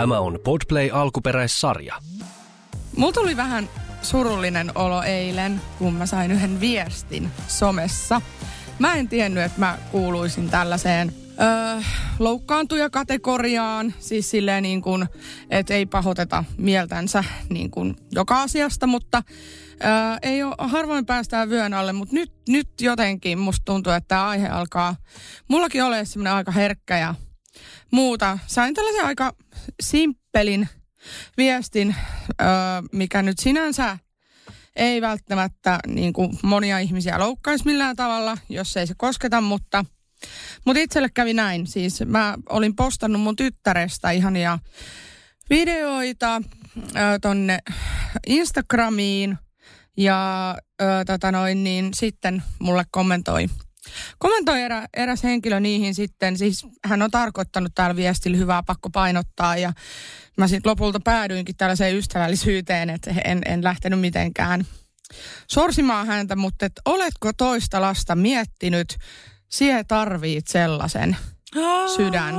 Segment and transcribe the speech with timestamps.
[0.00, 1.94] Tämä on Podplay alkuperäissarja.
[2.96, 3.68] Mulla tuli vähän
[4.02, 8.20] surullinen olo eilen, kun mä sain yhden viestin somessa.
[8.78, 11.82] Mä en tiennyt, että mä kuuluisin tällaiseen öö,
[12.18, 15.06] loukkaantuja-kategoriaan, siis silleen niin kuin,
[15.50, 19.22] että ei pahoiteta mieltänsä niin kuin joka asiasta, mutta
[19.84, 19.90] öö,
[20.22, 24.48] ei ole, harvoin päästään vyön alle, mutta nyt, nyt jotenkin musta tuntuu, että tämä aihe
[24.48, 24.96] alkaa
[25.48, 27.14] mullakin ole semmoinen aika herkkä ja
[27.90, 28.38] muuta.
[28.46, 29.32] Sain tällaisen aika
[29.82, 30.68] simppelin
[31.36, 31.96] viestin,
[32.40, 32.48] öö,
[32.92, 33.98] mikä nyt sinänsä
[34.76, 39.84] ei välttämättä niin kuin monia ihmisiä loukkaisi millään tavalla, jos ei se kosketa, mutta,
[40.64, 41.66] mutta itselle kävi näin.
[41.66, 44.58] Siis mä olin postannut mun tyttärestä ihania
[45.50, 46.42] videoita
[46.76, 47.58] ö, tonne
[48.26, 49.38] Instagramiin
[49.96, 53.46] ja ö, tota noin, niin sitten mulle kommentoi
[54.18, 59.56] Kommentoi erä, eräs henkilö niihin sitten, siis hän on tarkoittanut täällä viestillä hyvää pakko painottaa
[59.56, 59.72] ja
[60.36, 64.66] mä sitten lopulta päädyinkin tällaiseen ystävällisyyteen, että en, en lähtenyt mitenkään
[65.46, 68.98] sorsimaan häntä, mutta et oletko toista lasta miettinyt,
[69.48, 71.16] siihen tarvit sellaisen
[71.96, 72.34] sydän.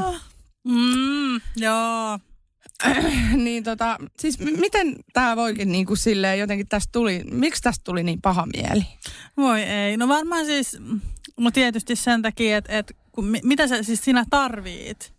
[0.63, 2.19] Mm, joo.
[3.45, 8.03] niin tota, siis miten tämä voikin niin kuin silleen jotenkin tästä tuli, miksi tästä tuli
[8.03, 8.85] niin paha mieli?
[9.37, 10.77] Voi ei, no varmaan siis,
[11.39, 12.91] no tietysti sen takia, että et,
[13.43, 15.13] mitä sä siis sinä tarvit?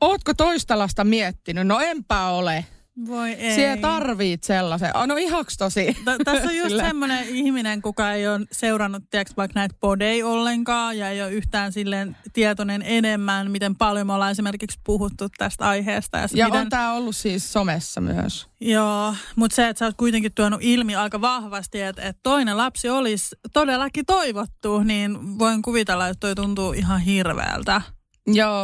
[0.00, 1.66] Ootko toista lasta miettinyt?
[1.66, 2.64] No enpä ole.
[3.06, 3.54] Voi ei.
[3.54, 4.96] Siellä tarvit sellaisen.
[4.96, 5.96] Oh, no ihaks tosi.
[6.04, 10.98] T- tässä on just semmoinen ihminen, kuka ei ole seurannut tiiäks, vaikka näitä podei ollenkaan
[10.98, 16.18] ja ei ole yhtään silleen tietoinen enemmän, miten paljon me ollaan esimerkiksi puhuttu tästä aiheesta.
[16.18, 16.60] Ja, ja miten...
[16.60, 18.48] on tämä ollut siis somessa myös.
[18.60, 22.88] Joo, mutta se, että sä oot kuitenkin tuonut ilmi aika vahvasti, että, että toinen lapsi
[22.88, 27.82] olisi todellakin toivottu, niin voin kuvitella, että toi tuntuu ihan hirveältä.
[28.26, 28.62] Joo,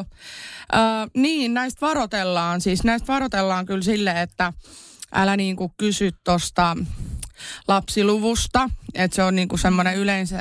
[0.74, 2.60] äh, niin näistä varotellaan.
[2.60, 4.52] Siis näistä varotellaan kyllä sille, että
[5.12, 6.76] älä niinku kysy tuosta
[7.68, 9.94] lapsiluvusta, että se on niinku semmoinen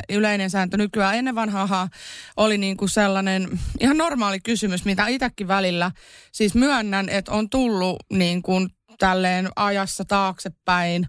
[0.09, 1.15] yleinen sääntö nykyään.
[1.15, 1.89] Ennen vanhaa
[2.37, 5.91] oli niinku sellainen ihan normaali kysymys, mitä itsekin välillä
[6.31, 8.67] siis myönnän, että on tullut niinku
[8.99, 11.07] tälleen ajassa taaksepäin.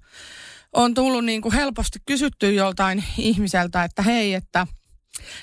[0.72, 4.66] On tullut niinku helposti kysytty joltain ihmiseltä, että hei, että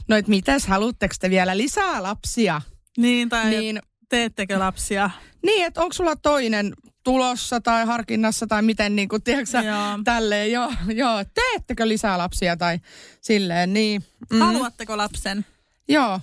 [0.07, 2.61] no et mitäs, haluatteko te vielä lisää lapsia?
[2.97, 3.79] Niin, tai niin,
[4.09, 5.09] teettekö lapsia?
[5.43, 6.73] Niin, että onko sulla toinen
[7.03, 9.99] tulossa tai harkinnassa tai miten niin kuin, tiedätkö, joo.
[10.03, 12.79] tälleen, joo, joo, teettekö lisää lapsia tai
[13.21, 14.03] silleen, niin.
[14.31, 14.39] Mm.
[14.39, 15.45] Haluatteko lapsen?
[15.89, 16.19] Joo.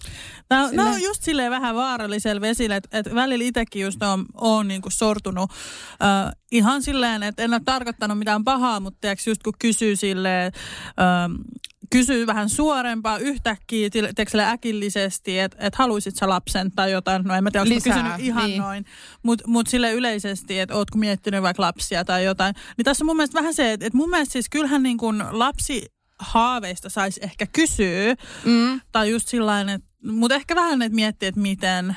[0.51, 4.69] No, no on just silleen vähän vaarallisella vesillä, että et välillä itsekin just on, on
[4.69, 9.53] niinku sortunut uh, ihan silleen, että en ole tarkoittanut mitään pahaa, mutta tiiäks, just kun
[9.59, 10.53] kysyy silleen,
[10.91, 11.45] uh,
[11.91, 17.23] kysyy vähän suorempaa yhtäkkiä, tekselle äkillisesti, että et haluisit sä lapsen tai jotain.
[17.23, 18.61] No en mä tiedä, onko kysynyt ihan niin.
[18.61, 18.85] noin.
[19.23, 22.55] Mutta mut sille yleisesti, että ootko miettinyt vaikka lapsia tai jotain.
[22.77, 25.23] Niin tässä on mun mielestä vähän se, että et mun mielestä siis kyllähän niin kuin
[25.31, 25.87] lapsi
[26.21, 28.15] haaveista saisi ehkä kysyä.
[28.45, 28.81] Mm.
[28.93, 31.97] Tai just sillä että, mutta ehkä vähän että miettiä, että miten.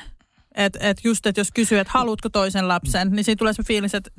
[0.54, 3.94] Että et just, että jos kysyy, että haluatko toisen lapsen, niin siinä tulee se fiilis,
[3.94, 4.10] että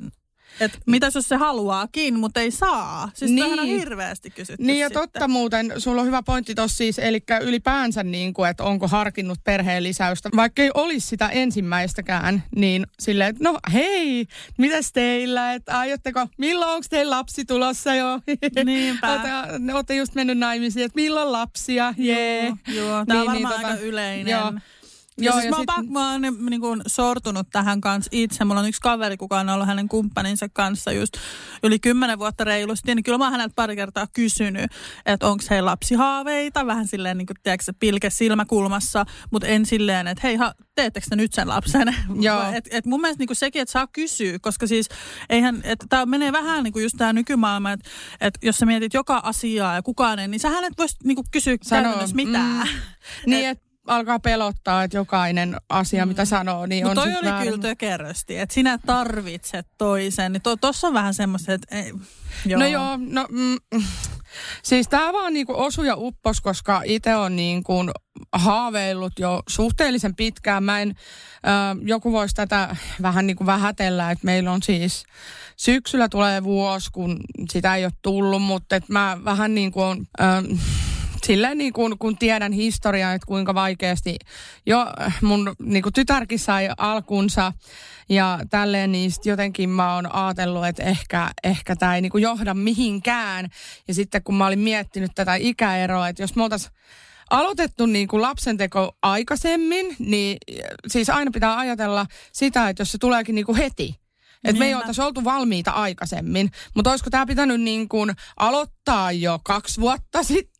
[0.60, 3.10] et mitä jos se haluaakin, mutta ei saa?
[3.14, 3.60] Siis niin.
[3.60, 5.02] on hirveästi kysytty Niin ja sitten.
[5.02, 9.38] totta muuten, sulla on hyvä pointti tuossa siis, eli ylipäänsä niin kuin, että onko harkinnut
[9.44, 10.28] perheen lisäystä.
[10.36, 14.26] Vaikka ei olisi sitä ensimmäistäkään, niin silleen, että no hei,
[14.58, 18.20] mitäs teillä, että aiotteko, milloin onko teillä lapsi tulossa jo?
[18.64, 19.20] Niinpä.
[19.74, 22.44] Olette just mennyt naimisiin, että milloin lapsia, jee.
[22.44, 22.56] Joo,
[22.86, 23.06] joo.
[23.06, 24.32] tämä niin, on varmaan niin, aika tota, yleinen.
[24.32, 24.52] Joo.
[25.18, 25.70] Joo, siis ja mä, sit...
[25.70, 28.44] oon, mä oon niin kuin, sortunut tähän kanssa itse.
[28.44, 31.16] Mulla on yksi kaveri, kuka on ollut hänen kumppaninsa kanssa just
[31.62, 32.94] yli kymmenen vuotta reilusti.
[32.94, 34.70] Niin kyllä mä oon häneltä pari kertaa kysynyt,
[35.06, 36.66] että onko heillä lapsihaaveita.
[36.66, 39.04] Vähän silleen, niin kuin, tiedätkö, pilke silmäkulmassa.
[39.30, 41.96] Mutta en silleen, että hei, ha, teettekö te nyt sen lapsen?
[42.20, 42.42] Joo.
[42.54, 44.88] et, et mun mielestä niin kuin sekin, että saa kysyä, koska siis
[45.28, 47.90] eihän, että tämä menee vähän niin kuin just tämä nykymaailma, että
[48.20, 51.26] et jos sä mietit joka asiaa ja kukaan ei, niin sähän et voisi niin kuin
[51.30, 52.66] kysyä Sano, käytännössä mitään.
[52.66, 52.80] Mm.
[53.26, 56.08] Niin, et, alkaa pelottaa, että jokainen asia, mm.
[56.08, 57.52] mitä sanoo, niin Mut on toi oli väärin.
[57.52, 60.32] kyllä tökerösti, että sinä tarvitset toisen.
[60.32, 61.92] Niin tuossa on vähän semmoista, että ei,
[62.46, 62.60] joo.
[62.60, 63.82] No joo, no mm,
[64.62, 67.74] siis tämä vaan niinku osu ja uppos, koska itse on niinku
[68.32, 70.64] haaveillut jo suhteellisen pitkään.
[70.64, 75.04] Mä en, äh, joku voisi tätä vähän niinku vähätellä, että meillä on siis
[75.56, 77.20] syksyllä tulee vuosi, kun
[77.50, 80.06] sitä ei ole tullut, mutta mä vähän niin kuin on...
[80.20, 80.85] Äh,
[81.24, 84.16] silleen niin kuin, kun tiedän historiaa, että kuinka vaikeasti
[84.66, 84.86] jo
[85.22, 87.52] mun niin kuin tytärkin sai alkunsa
[88.08, 92.54] ja tälleen, niin jotenkin mä oon ajatellut, että ehkä, ehkä tämä ei niin kuin johda
[92.54, 93.48] mihinkään.
[93.88, 96.72] Ja sitten kun mä olin miettinyt tätä ikäeroa, että jos me oltaisiin
[97.30, 100.36] aloitettu niin kuin lapsenteko aikaisemmin, niin
[100.86, 104.00] siis aina pitää ajatella sitä, että jos se tuleekin niin kuin heti,
[104.44, 106.50] että me ei oltaisi oltu valmiita aikaisemmin.
[106.74, 110.55] Mutta olisiko tämä pitänyt niin kuin aloittaa jo kaksi vuotta sitten?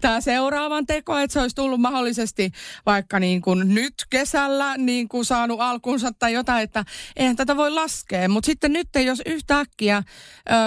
[0.00, 2.52] Tämä seuraavan teko, että se olisi tullut mahdollisesti
[2.86, 6.84] vaikka niin kuin nyt kesällä niin kuin saanut alkunsa tai jotain, että
[7.16, 8.28] eihän tätä voi laskea.
[8.28, 10.02] Mutta sitten nyt, jos yhtäkkiä ö,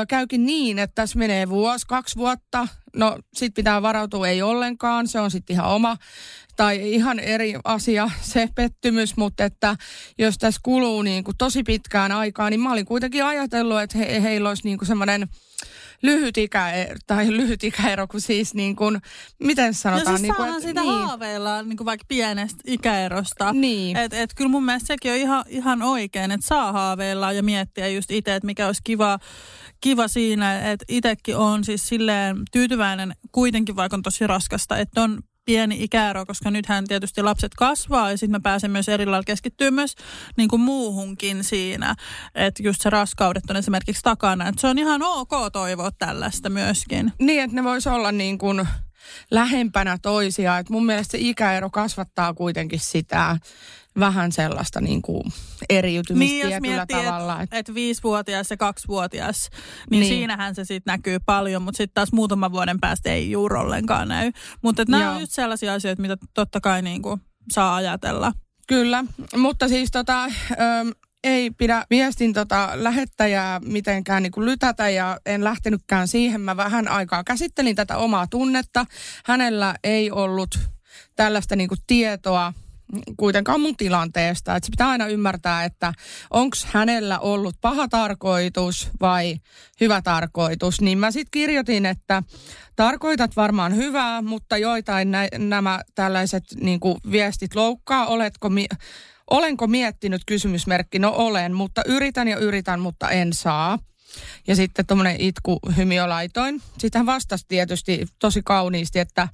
[0.08, 2.68] käykin niin, että tässä menee vuosi, kaksi vuotta,
[2.98, 5.98] no sit pitää varautua ei ollenkaan, se on sitten ihan oma
[6.56, 9.76] tai ihan eri asia se pettymys, mutta että
[10.18, 14.22] jos tässä kuluu niin kuin tosi pitkään aikaa, niin mä olin kuitenkin ajatellut, että he,
[14.22, 15.28] heillä olisi niin kuin semmoinen
[16.02, 16.72] lyhyt ikä,
[17.08, 19.02] tai lyhyt ikäero, kun siis niin kuin,
[19.40, 20.06] miten sanotaan?
[20.06, 20.94] No siis niin kuin, että, sitä niin.
[20.94, 23.54] haaveilla niin kuin vaikka pienestä ikäerosta.
[23.54, 23.98] Niin.
[23.98, 27.88] Et, et kyllä mun mielestä sekin on ihan, ihan oikein, että saa haaveilla ja miettiä
[27.88, 29.20] just itse, että mikä olisi kiva,
[29.82, 35.20] kiva siinä, että itsekin on siis silleen tyytyväinen kuitenkin, vaikka on tosi raskasta, että on
[35.48, 39.96] pieni ikäero, koska nythän tietysti lapset kasvaa ja sitten mä pääsen myös eri keskittyä myös
[40.38, 41.96] niin kuin muuhunkin siinä.
[42.36, 44.48] Että just se raskaudet on esimerkiksi takana.
[44.48, 47.14] Että se on ihan ok toivoa tällaista myöskin.
[47.20, 48.68] Niin, että ne vois olla niin kuin
[49.32, 50.60] lähempänä toisiaan.
[50.60, 53.38] Et mun mielestä se ikäero kasvattaa kuitenkin sitä
[54.00, 55.24] vähän sellaista niin kuin
[55.70, 57.42] eriytymistä Niin, jos tietyllä miettii, tavalla.
[57.42, 59.50] että et viisivuotias ja kaksivuotias,
[59.92, 60.10] niin, Niin.
[60.14, 64.32] siinähän se sitten näkyy paljon, mutta sitten taas muutaman vuoden päästä ei juuri ollenkaan näy.
[64.62, 67.22] Mutta nämä on just sellaisia asioita, mitä totta kai niin kuin
[67.52, 68.34] saa ajatella.
[68.68, 69.04] Kyllä,
[69.38, 70.30] mutta siis tota, ö,
[71.24, 76.42] ei pidä viestin tota lähettäjää mitenkään niin kuin lytätä ja en lähtenytkään siihen.
[76.42, 78.86] Mä vähän aikaa käsittelin tätä omaa tunnetta.
[79.26, 80.60] Hänellä ei ollut
[81.16, 82.54] tällaista niin kuin tietoa
[83.18, 84.56] kuitenkaan mun tilanteesta.
[84.56, 85.94] Että se pitää aina ymmärtää, että
[86.32, 89.36] onko hänellä ollut paha tarkoitus vai
[89.82, 90.82] hyvä tarkoitus.
[90.82, 92.24] Niin mä sitten kirjoitin, että
[92.76, 98.06] tarkoitat varmaan hyvää, mutta joitain nä- nämä tällaiset niin kuin viestit loukkaa.
[98.06, 98.68] Oletko mi-
[99.30, 101.00] Olenko miettinyt kysymysmerkki?
[101.00, 103.80] No olen, mutta yritän ja yritän, mutta en saa.
[104.48, 106.62] Ja sitten tuommoinen itku hymiö laitoin.
[106.78, 109.28] Sitten hän vastasi tietysti tosi kauniisti, että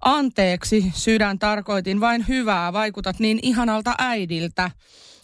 [0.00, 4.70] anteeksi sydän tarkoitin vain hyvää, vaikutat niin ihanalta äidiltä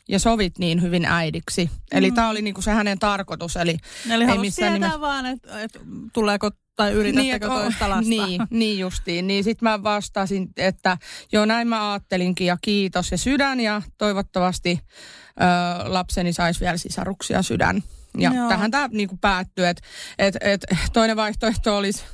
[0.08, 1.70] ja sovit niin hyvin äidiksi.
[1.93, 3.56] Eli tämä oli niinku se hänen tarkoitus.
[3.56, 3.76] Eli,
[4.11, 5.79] Eli ei missään tietää nimessä- vaan, että et,
[6.12, 8.08] tuleeko tai yritättekö että- toista lasta.
[8.11, 9.26] Niin, niin justiin.
[9.26, 10.99] Niin sitten mä vastasin, että
[11.32, 15.44] joo näin mä ajattelinkin ja kiitos ja sydän ja toivottavasti ö,
[15.93, 17.82] lapseni saisi vielä sisaruksia sydän.
[18.18, 18.48] Ja Joo.
[18.48, 19.82] tähän tämä niinku päättyy, että
[20.18, 22.04] et, et, toinen vaihtoehto olisi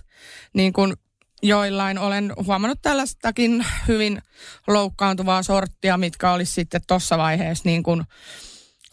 [0.54, 0.94] niin kuin
[1.42, 4.22] joillain olen huomannut tällaistakin hyvin
[4.66, 8.02] loukkaantuvaa sorttia, mitkä olisi sitten tuossa vaiheessa niin kuin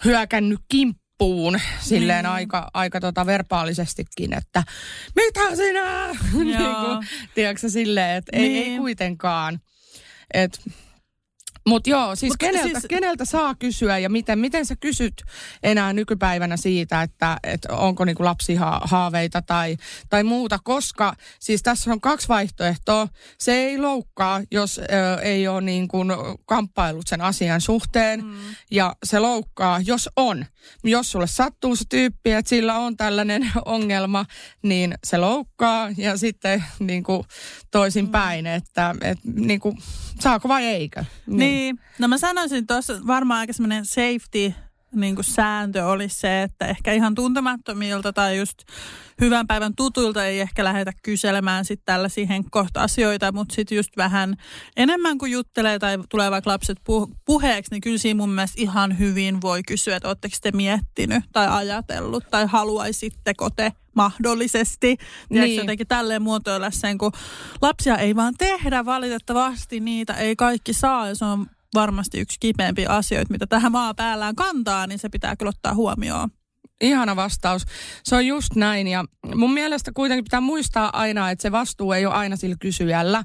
[0.05, 2.31] hyökännyt kimppuun silleen Niin.
[2.33, 4.63] aika, aika tota verbaalisestikin, että
[5.15, 6.07] mitä sinä?
[6.43, 8.81] niin kuin, tiedätkö silleen, että ei, ei Niin.
[8.81, 9.59] kuitenkaan.
[10.33, 10.61] Et,
[11.67, 15.13] mutta joo, siis, Mut keneltä, siis- keneltä saa kysyä ja miten, miten sä kysyt
[15.63, 19.77] enää nykypäivänä siitä, että, että onko niinku lapsihaaveita tai,
[20.09, 23.07] tai muuta, koska siis tässä on kaksi vaihtoehtoa.
[23.39, 26.07] Se ei loukkaa, jos ö, ei ole niin kuin
[26.45, 28.35] kamppailut sen asian suhteen mm.
[28.71, 30.45] ja se loukkaa, jos on.
[30.83, 34.25] Jos sulle sattuu se tyyppi, että sillä on tällainen ongelma,
[34.61, 37.23] niin se loukkaa ja sitten niin kuin
[37.71, 39.77] toisin päin, että, että niin kuin,
[40.19, 41.05] saako vai eikö.
[41.27, 41.52] Niin.
[41.99, 44.53] No mä sanoisin tuossa varmaan aika semmoinen safety
[44.93, 48.57] niin kuin sääntö olisi se, että ehkä ihan tuntemattomilta tai just
[49.21, 54.35] hyvän päivän tutuilta ei ehkä lähdetä kyselemään sitten tällaisia henkkohta-asioita, mutta sitten just vähän
[54.77, 58.99] enemmän kuin juttelee tai tulee vaikka lapset pu- puheeksi, niin kyllä siinä mun mielestä ihan
[58.99, 64.97] hyvin voi kysyä, että oletteko te miettinyt tai ajatellut tai haluaisitteko te mahdollisesti.
[64.97, 65.57] Tiedätkö, Niin.
[65.57, 67.11] jotenkin tälleen muotoilla sen, kun
[67.61, 72.89] lapsia ei vaan tehdä valitettavasti, niitä ei kaikki saa ja se on varmasti yksi kipeämpiä
[72.89, 76.29] asioita, mitä tähän maa päällään kantaa, niin se pitää kyllä ottaa huomioon.
[76.81, 77.65] Ihana vastaus.
[78.03, 82.05] Se on just näin ja mun mielestä kuitenkin pitää muistaa aina, että se vastuu ei
[82.05, 83.23] ole aina sillä kysyjällä.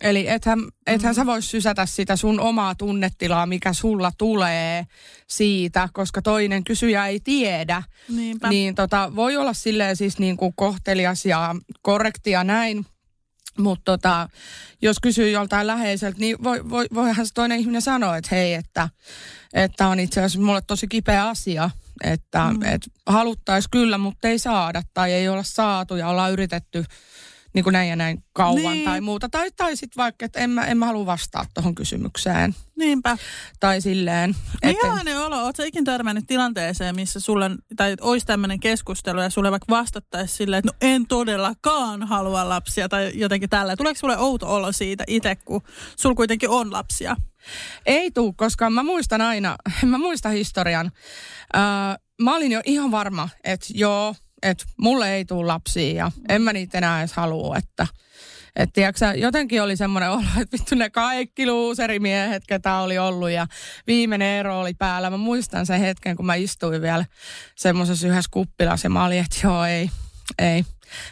[0.00, 4.84] Eli ethän, ethän sä vois sysätä sitä sun omaa tunnetilaa, mikä sulla tulee
[5.26, 7.82] siitä, koska toinen kysyjä ei tiedä.
[8.08, 8.48] Niinpä.
[8.48, 12.86] Niin tota, voi olla silleen siis niin kuin kohtelias ja korrekti ja näin.
[13.58, 14.28] Mutta tota,
[14.82, 18.88] jos kysyy joltain läheiseltä, niin voi, voi, voihan se toinen ihminen sanoa, että hei, että,
[19.52, 21.70] että on itse asiassa mulle tosi kipeä asia,
[22.04, 22.62] että mm.
[22.62, 26.84] et haluttaisiin kyllä, mutta ei saada tai ei olla saatu ja ollaan yritetty
[27.54, 28.84] niin kuin näin ja näin kauan Niin.
[28.84, 29.28] tai muuta.
[29.28, 32.54] Tai, tai sitten vaikka, että en mä, en mä halua vastaa tuohon kysymykseen.
[32.78, 33.18] Niinpä.
[33.60, 35.44] Tai silleen, Millainen olo?
[35.44, 40.58] Oletko ikin törmännyt tilanteeseen, missä sulle, tai olisi tämmöinen keskustelu ja sulle vaikka vastattaisi silleen,
[40.58, 43.76] että no en todellakaan halua lapsia tai jotenkin tällä.
[43.76, 45.62] Tuleeko sulle outo olo siitä itse, kun
[45.96, 47.16] sulla kuitenkin on lapsia?
[47.86, 49.56] ei tuu, koska mä muistan aina,
[49.86, 50.92] mä muistan historian.
[51.56, 51.60] Öö,
[52.22, 56.52] mä olin jo ihan varma, että joo, että mulle ei tule lapsia ja en mä
[56.52, 57.86] niitä enää edes halua, että
[58.56, 63.46] että tiiäksä, jotenkin oli semmoinen olo, että vittu ne kaikki luuserimiehet, ketä oli ollut ja
[63.86, 65.10] viimeinen ero oli päällä.
[65.10, 67.04] Mä muistan sen hetken, kun mä istuin vielä
[67.56, 69.90] semmoisessa yhdessä kuppilassa ja mä olin, että joo ei,
[70.38, 70.64] ei.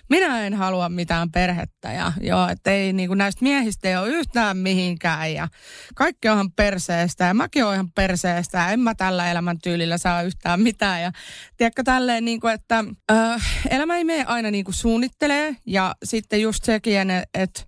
[0.08, 4.56] Minä en halua mitään perhettä ja joo, että ei niin näistä miehistä ei ole yhtään
[4.56, 5.48] mihinkään ja
[5.94, 10.60] kaikki onhan perseestä ja mäkin oon ihan perseestä ja en mä tällä elämäntyylillä saa yhtään
[10.60, 11.12] mitään ja
[11.56, 16.42] tiedätkö tälleen niin kuin, että äh, elämä ei mene aina niin kuin suunnittelee ja sitten
[16.42, 17.62] just sekin, että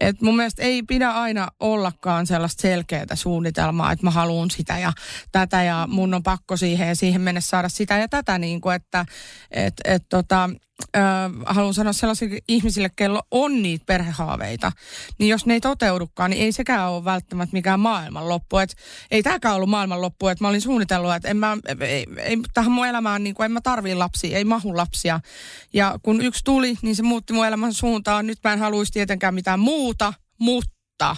[0.00, 4.92] et mun mielestä ei pidä aina ollakaan sellaista selkeää suunnitelmaa, että mä haluan sitä ja
[5.32, 8.74] tätä ja mun on pakko siihen ja siihen mennessä saada sitä ja tätä, niin kuin,
[8.74, 9.06] että
[9.50, 10.50] et, et, tota,
[10.96, 11.00] ö,
[11.46, 14.72] haluan sanoa sellaisille ihmisille, kello on niitä perhehaaveita,
[15.18, 18.58] niin jos ne ei toteudukaan, niin ei sekään ole välttämättä mikään maailmanloppu.
[18.58, 18.76] Et
[19.10, 22.86] ei tämäkään ollut maailmanloppu, että mä olin suunnitellut, että en mä, ei, ei, tähän mun
[22.86, 25.20] elämään niin kuin, en mä tarvii lapsia, ei mahu lapsia.
[25.72, 28.26] Ja kun yksi tuli, niin se muutti mun elämän suuntaan.
[28.26, 31.16] Nyt mä en haluaisi tietenkään mitään muuta, mutta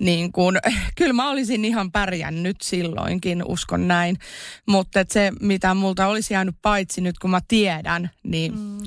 [0.00, 0.58] niin kun,
[0.98, 4.18] kyllä mä olisin ihan pärjännyt silloinkin, uskon näin.
[4.66, 8.78] Mutta et se, mitä multa olisi jäänyt paitsi nyt, kun mä tiedän, niin mm.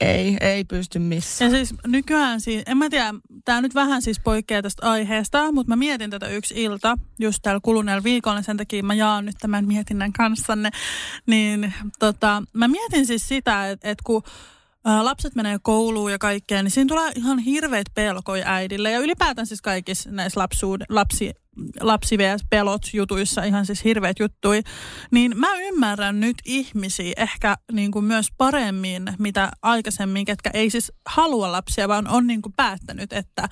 [0.00, 1.50] ei, ei pysty missään.
[1.50, 3.14] Ja siis nykyään, siis, en mä tiedä,
[3.44, 7.60] tämä nyt vähän siis poikkeaa tästä aiheesta, mutta mä mietin tätä yksi ilta just tällä
[7.62, 10.70] kuluneella viikolla, sen takia mä jaan nyt tämän mietinnän kanssanne.
[11.26, 14.22] Niin tota, mä mietin siis sitä, että, että kun
[14.84, 18.90] lapset menee kouluun ja kaikkeen, niin siinä tulee ihan hirveät pelkoja äidille.
[18.90, 21.32] Ja ylipäätään siis kaikissa näissä lapsuud, lapsi,
[21.80, 22.16] lapsi
[22.50, 24.62] pelot jutuissa ihan siis hirveät juttui.
[25.10, 30.92] Niin mä ymmärrän nyt ihmisiä ehkä niin kuin myös paremmin, mitä aikaisemmin, ketkä ei siis
[31.06, 33.48] halua lapsia, vaan on niin kuin päättänyt, että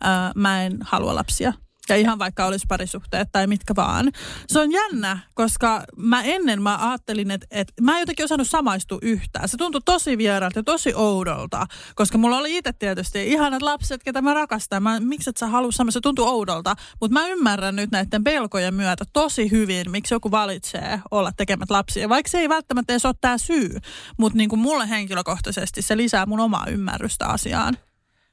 [0.00, 1.52] ää, mä en halua lapsia.
[1.88, 4.12] Ja ihan vaikka olisi parisuhteet tai mitkä vaan.
[4.46, 8.98] Se on jännä, koska mä ennen mä ajattelin, että, että mä en jotenkin osannut samaistua
[9.02, 9.48] yhtään.
[9.48, 14.22] Se tuntui tosi vieraalta ja tosi oudolta, koska mulla oli itse tietysti ihanat lapset, ketä
[14.22, 14.82] mä rakastan.
[14.82, 16.76] Mä, miksi et sä halua sama, se tuntui oudolta.
[17.00, 22.08] Mutta mä ymmärrän nyt näiden pelkojen myötä tosi hyvin, miksi joku valitsee olla tekemät lapsia.
[22.08, 23.78] Vaikka se ei välttämättä edes ole tämä syy,
[24.18, 27.78] mutta niin kuin mulle henkilökohtaisesti se lisää mun omaa ymmärrystä asiaan.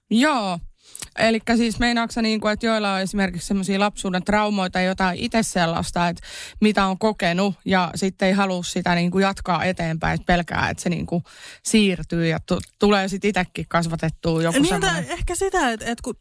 [0.10, 0.60] Joo,
[1.18, 6.08] Eli siis meinaatko niin kuin, että joilla on esimerkiksi semmoisia lapsuuden traumoita, jotain itse sellaista,
[6.08, 6.24] että
[6.62, 10.84] mitä on kokenut ja sitten ei halua sitä niin kuin jatkaa eteenpäin, että pelkää, että
[10.84, 11.24] se niin kuin
[11.63, 15.10] siirtyy ja t- tulee sitten itsekin kasvatettua joku niin, semmoinen.
[15.10, 16.15] Ehkä sitä, että, että kun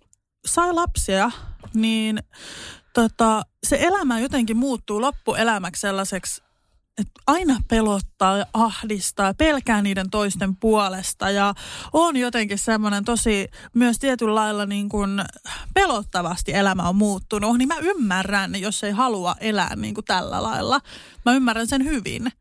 [0.47, 1.31] sai lapsia,
[1.75, 2.23] niin
[2.93, 6.43] tota, se elämä jotenkin muuttuu loppuelämäksi sellaiseksi,
[6.99, 11.55] että aina pelottaa ja ahdistaa, pelkää niiden toisten puolesta ja
[11.93, 15.25] on jotenkin semmoinen tosi myös tietyllä lailla niin kuin
[15.75, 20.81] pelottavasti elämä on muuttunut, niin mä ymmärrän, jos ei halua elää niin kuin tällä lailla.
[21.25, 22.33] Mä ymmärrän sen hyvin.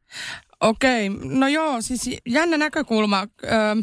[0.61, 3.27] Okei, no joo, siis jännä näkökulma.
[3.43, 3.75] Öö,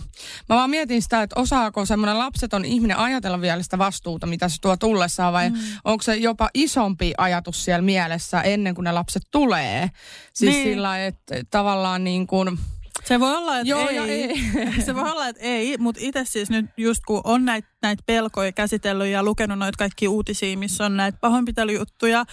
[0.49, 4.61] mä vaan mietin sitä, että osaako semmoinen lapseton ihminen ajatella vielä sitä vastuuta, mitä se
[4.61, 5.57] tuo tullessaan, vai mm.
[5.85, 9.91] onko se jopa isompi ajatus siellä mielessä ennen kuin ne lapset tulee?
[10.33, 10.65] Siis niin.
[10.69, 12.59] sillä että tavallaan niin kuin...
[13.05, 13.99] Se voi olla, että Joo, ei.
[13.99, 14.83] ei.
[14.87, 18.53] Se voi olla, että ei, mutta itse siis nyt just kun on näitä näit pelkoja
[18.53, 22.25] käsitellyt ja lukenut noita kaikki uutisia, missä on näitä pahoinpitelyjuttuja,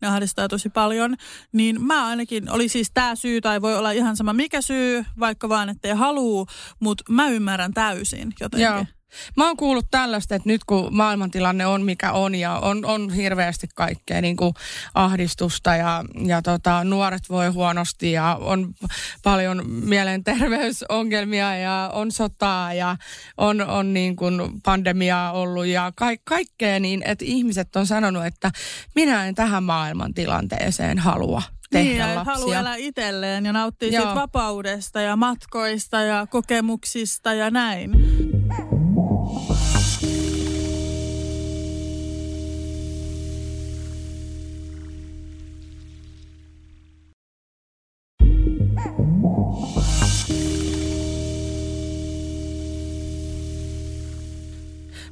[0.00, 1.16] ne ahdistaa tosi paljon,
[1.52, 5.48] niin mä ainakin, oli siis tämä syy tai voi olla ihan sama mikä syy, vaikka
[5.48, 6.46] vaan ettei halua,
[6.80, 8.64] mutta mä ymmärrän täysin jotenkin.
[8.64, 8.97] Joo.
[9.36, 13.68] Mä oon kuullut tällaista, että nyt kun maailmantilanne on mikä on ja on, on hirveästi
[13.74, 14.54] kaikkea niin kuin
[14.94, 18.74] ahdistusta ja, ja tota, nuoret voi huonosti ja on
[19.22, 22.96] paljon mielenterveysongelmia ja on sotaa ja
[23.36, 28.50] on, on niin kuin pandemiaa ollut ja ka- kaikkea niin, että ihmiset on sanonut, että
[28.94, 32.34] minä en tähän maailmantilanteeseen halua tehdä niin, lapsia.
[32.34, 37.90] haluaa elää itselleen ja nauttia siitä vapaudesta ja matkoista ja kokemuksista ja näin.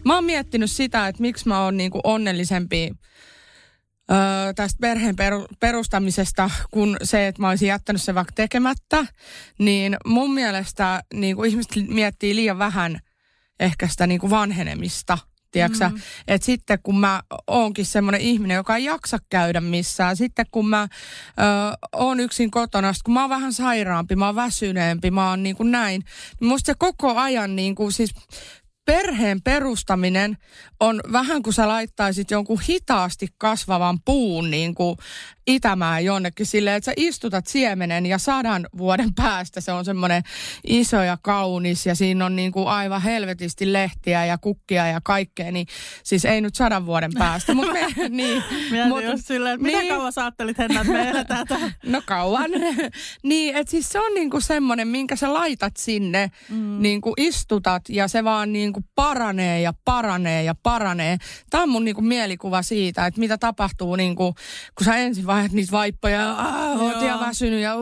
[0.07, 2.91] Mä oon miettinyt sitä, että miksi mä oon niinku onnellisempi
[4.11, 9.07] öö, tästä perheen peru, perustamisesta kuin se, että mä olisin jättänyt sen vaikka tekemättä.
[9.59, 13.01] Niin mun mielestä niinku ihmiset miettii liian vähän
[13.61, 15.19] ehkä sitä niin kuin vanhenemista.
[15.51, 16.01] Tiedätkö mm.
[16.29, 20.83] Että sitten kun mä oonkin semmoinen ihminen, joka ei jaksa käydä missään, sitten kun mä
[20.83, 21.43] ö,
[21.93, 25.71] oon yksin kotona, kun mä oon vähän sairaampi, mä oon väsyneempi, mä oon niin kuin
[25.71, 26.03] näin,
[26.41, 28.15] niin musta se koko ajan niin kuin siis
[28.87, 30.37] perheen perustaminen
[30.81, 34.97] on vähän kuin sä laittaisit jonkun hitaasti kasvavan puun niin kuin
[35.47, 40.23] itämään jonnekin silleen, että sä istutat siemenen ja sadan vuoden päästä se on semmoinen
[40.67, 45.53] iso ja kaunis ja siinä on niin kuin aivan helvetisti lehtiä ja kukkia ja kaikkea,
[45.53, 45.67] niin
[46.03, 48.43] siis ei nyt sadan vuoden päästä, mutta me, niin.
[48.71, 51.47] Mietin mutta, just silleen, että niin, mitä kauan sä ajattelit, Henna, että me eletään
[51.87, 52.51] No kauan.
[53.23, 56.83] niin, että siis se on niin kuin semmoinen, minkä sä laitat sinne, mm.
[56.83, 61.17] niin kuin istutat ja se vaan niin kuin paranee ja paranee ja paranee.
[61.51, 64.35] Tämä on mun niin kuin mielikuva siitä, että mitä tapahtuu niin kuin,
[64.75, 66.37] kun sä ensin vaihdat niitä vaippoja ja
[66.79, 67.75] oot ja väsynyt ja,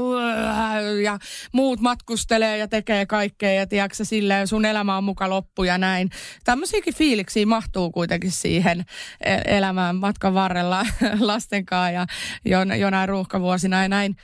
[1.03, 1.19] ja
[1.53, 6.11] muut matkustelee ja tekee kaikkea ja tiedätkö silleen sun elämä on muka loppu ja näin.
[6.45, 8.85] Tämmöisiäkin fiiliksiä mahtuu kuitenkin siihen
[9.21, 10.87] e, elämään matkan varrella
[11.21, 12.07] lasten kanssa ja
[12.45, 14.17] jo, jonain ruuhkavuosina ja näin.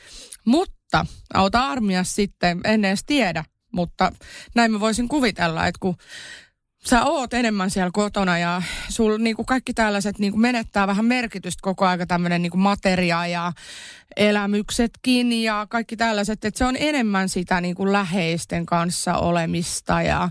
[0.45, 4.13] Mutta auta armias sitten, en edes tiedä, mutta
[4.55, 5.97] näin mä voisin kuvitella, että kun
[6.85, 11.87] sä oot enemmän siellä kotona ja sul niinku kaikki tällaiset niinku menettää vähän merkitystä koko
[11.87, 13.53] aika tämmöinen niinku materia ja
[14.17, 20.29] elämyksetkin ja kaikki tällaiset, että se on enemmän sitä niinku läheisten kanssa olemista ja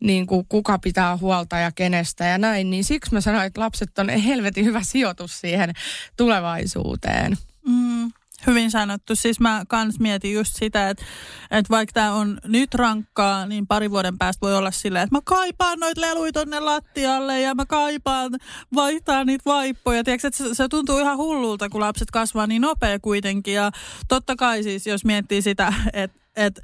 [0.00, 4.08] niinku kuka pitää huolta ja kenestä ja näin, niin siksi mä sanoin, että lapset on
[4.08, 5.72] helvetin hyvä sijoitus siihen
[6.16, 7.36] tulevaisuuteen.
[7.66, 8.12] Mm.
[8.46, 9.16] Hyvin sanottu.
[9.16, 11.04] Siis mä kans mietin just sitä, että,
[11.50, 15.20] että vaikka tämä on nyt rankkaa, niin pari vuoden päästä voi olla silleen, että mä
[15.24, 18.32] kaipaan noita leluita tonne lattialle ja mä kaipaan
[18.74, 20.04] vaihtaa niitä vaippoja.
[20.04, 23.54] Tiedätkö, että se, se tuntuu ihan hullulta, kun lapset kasvaa niin nopea kuitenkin.
[23.54, 23.70] Ja
[24.08, 26.62] totta kai siis, jos miettii sitä, että että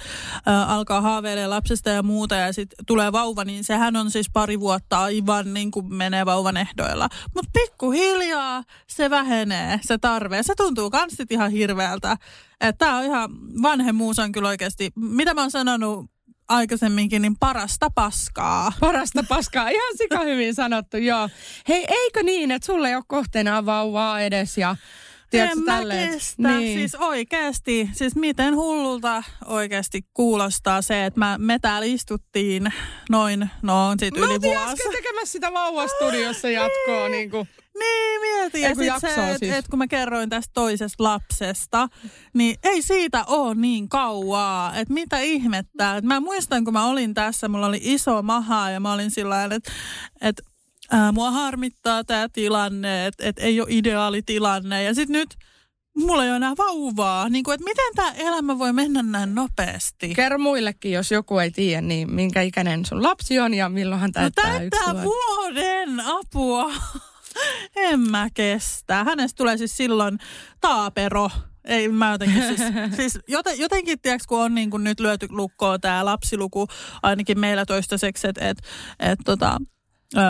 [0.49, 4.61] äh, alkaa haaveilemaan lapsesta ja muuta ja sitten tulee vauva, niin sehän on siis pari
[4.61, 7.09] vuotta aivan niin kuin menee vauvan ehdoilla.
[7.35, 10.43] Mutta pikkuhiljaa se vähenee, se tarve.
[10.43, 12.17] Se tuntuu kans ihan hirveältä.
[12.79, 13.31] Tämä on ihan
[13.63, 16.11] vanhemmuus on kyllä oikeasti, mitä mä oon sanonut
[16.49, 18.73] aikaisemminkin, niin parasta paskaa.
[18.81, 21.29] Parasta paskaa, ihan sika hyvin sanottu, joo.
[21.69, 24.77] Hei, eikö niin, että sulle ei ole kohteena vauvaa edes ja
[25.31, 26.49] Tiedätkö, en mä kestä.
[26.49, 26.79] Niin.
[26.79, 32.73] Siis oikeasti, siis miten hullulta oikeasti kuulostaa se, että mä, me täällä istuttiin
[33.11, 34.85] noin, no sit mä yli vuosi.
[34.87, 37.09] Mä tekemässä sitä vauvastudiossa jatkoa.
[37.09, 37.49] niin, kuin.
[37.79, 38.63] niin mietin.
[38.63, 39.43] Ja sitten se, siis.
[39.43, 41.89] että et kun mä kerroin tästä toisesta lapsesta,
[42.35, 44.77] niin ei siitä ole niin kauaa.
[44.77, 45.97] Että mitä ihmettä.
[45.97, 49.45] Et mä muistan, kun mä olin tässä, mulla oli iso maha ja mä olin sillä
[49.45, 49.73] että
[50.21, 50.43] et
[50.93, 54.83] ää, mua harmittaa tämä tilanne, että et ei ole ideaali tilanne.
[54.83, 55.35] Ja sitten nyt
[55.99, 57.29] mulla ei ole enää vauvaa.
[57.29, 60.15] Niin kuin, että miten tämä elämä voi mennä näin nopeasti?
[60.15, 64.13] Kerro muillekin, jos joku ei tiedä, niin minkä ikäinen sun lapsi on ja milloin hän
[64.13, 66.73] täyttää, no, täyttää yksi vuoden apua.
[67.77, 69.05] en mä kestä.
[69.05, 70.19] Hänestä tulee siis silloin
[70.61, 71.31] taapero.
[71.65, 72.61] Ei mä jotenkin siis,
[72.97, 76.67] siis joten, jotenkin tiedätkö, kun on niin kuin nyt lyöty lukkoon tämä lapsiluku,
[77.03, 78.59] ainakin meillä toistaiseksi, että et,
[79.01, 79.59] et, tota,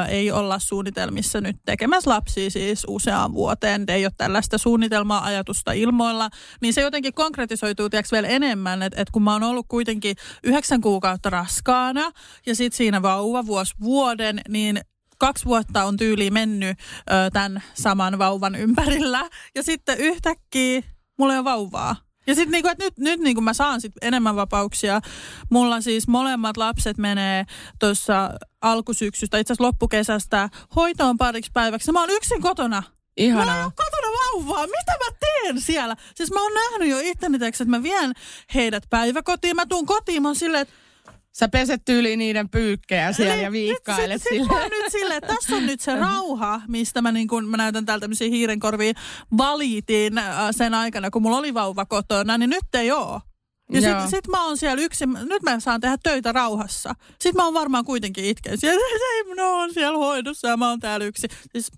[0.09, 6.29] ei olla suunnitelmissa nyt tekemässä lapsia siis useaan vuoteen, ei ole tällaista suunnitelmaa, ajatusta ilmoilla,
[6.61, 10.81] niin se jotenkin konkretisoituu tiiäks, vielä enemmän, että et kun mä oon ollut kuitenkin yhdeksän
[10.81, 12.11] kuukautta raskaana
[12.47, 14.81] ja sitten siinä vauva vuosi vuoden, niin
[15.19, 16.79] kaksi vuotta on tyyli mennyt
[17.11, 19.29] ö, tämän saman vauvan ympärillä.
[19.55, 20.83] Ja sitten yhtäkkiä
[21.19, 22.08] mulla ei ole vauvaa.
[22.29, 25.01] Ja sitten niinku, että nyt, nyt niinku mä saan sit enemmän vapauksia.
[25.51, 27.45] Mulla siis molemmat lapset menee
[27.79, 31.93] tuossa alkusyksystä, itse asiassa loppukesästä hoitoon pariksi päiväksi.
[31.93, 32.83] Mä oon yksin kotona.
[33.17, 33.57] Ihanaa.
[33.57, 34.67] Mä oon kotona vauvaa.
[34.67, 35.97] Mitä mä teen siellä?
[36.15, 38.13] Siis mä oon nähnyt jo itteni, että mä vien
[38.55, 39.57] heidät päiväkotiin.
[39.57, 40.75] Mä tuun kotiin, mä oon silleen, että
[41.39, 44.63] Sä peset tyyliin niiden pyykkejä siellä ja viikkailet sit, sille.
[44.63, 48.01] Sit, nyt sille, tässä on nyt se rauha, mistä mä, niin kun, mä näytän täältä
[48.01, 48.95] tämmöisiä hiirenkorviin,
[49.39, 53.21] valitin äh, sen aikana, kun mulla oli vauva kotona, niin nyt ei oo.
[53.73, 56.95] Ja sit, sit mä oon siellä yksin, nyt mä saan tehdä töitä rauhassa.
[57.09, 58.81] Sitten mä oon varmaan kuitenkin itken siellä,
[59.15, 61.31] ei, no on siellä hoidossa ja mä oon täällä yksin.
[61.53, 61.71] Siis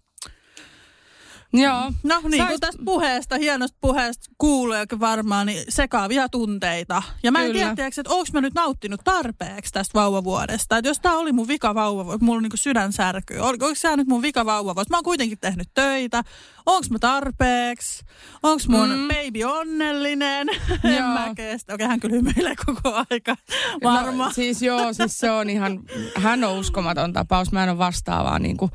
[1.53, 1.93] Joo.
[2.03, 7.03] No niin kuin tästä puheesta, hienosta puheesta kuuluu varmaan niin sekaavia tunteita.
[7.23, 7.75] Ja mä en Kyllä.
[7.75, 10.77] tiedä, että onko mä nyt nauttinut tarpeeksi tästä vauvavuodesta.
[10.77, 13.39] Että jos tää oli mun vika vauvavuosi, mulla on niin sydän särkyy.
[13.39, 14.91] Onko se nyt mun vika vauvavuosi?
[14.91, 16.23] Mä oon kuitenkin tehnyt töitä.
[16.67, 18.05] Onko mä tarpeeksi?
[18.43, 19.09] Onko mun mm.
[19.09, 20.49] baby onnellinen?
[20.85, 21.75] en mä kestä.
[21.75, 23.37] Okei, hän kyllä hymyilee koko aika.
[23.83, 24.25] Varma.
[24.25, 25.81] No, siis joo, siis se on ihan,
[26.17, 27.53] hän on uskomaton tapaus.
[27.53, 28.71] Mä en ole vastaavaa niin kuin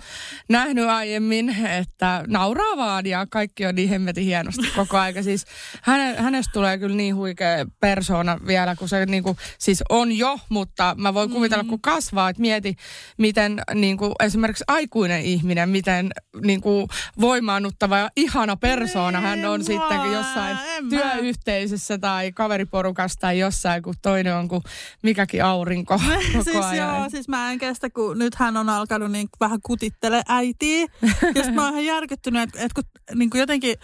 [0.49, 5.23] nähnyt aiemmin, että nauraa bravadia, kaikki on niin hemmetin hienosti koko aika.
[5.23, 5.45] Siis
[5.81, 10.39] häne, hänestä tulee kyllä niin huikea persona vielä, kun se niin kuin, siis on jo,
[10.49, 11.69] mutta mä voin kuvitella, mm.
[11.69, 12.75] kun kasvaa, että mieti,
[13.17, 16.11] miten niin kuin, esimerkiksi aikuinen ihminen, miten
[16.43, 16.87] niin kuin,
[17.21, 20.57] voimaannuttava ja ihana persona hän on sitten jossain
[20.89, 24.63] työyhteisössä tai kaveriporukassa tai jossain, kun toinen on kuin
[25.01, 25.99] mikäkin aurinko
[26.31, 26.99] koko siis ajan.
[26.99, 30.87] Joo, siis mä en kestä, kun nyt hän on alkanut niin vähän kutittele äitiä.
[31.35, 32.83] ja mä oon ihan järkyttynyt, että, että kun
[33.15, 33.75] niin kuin jotenkin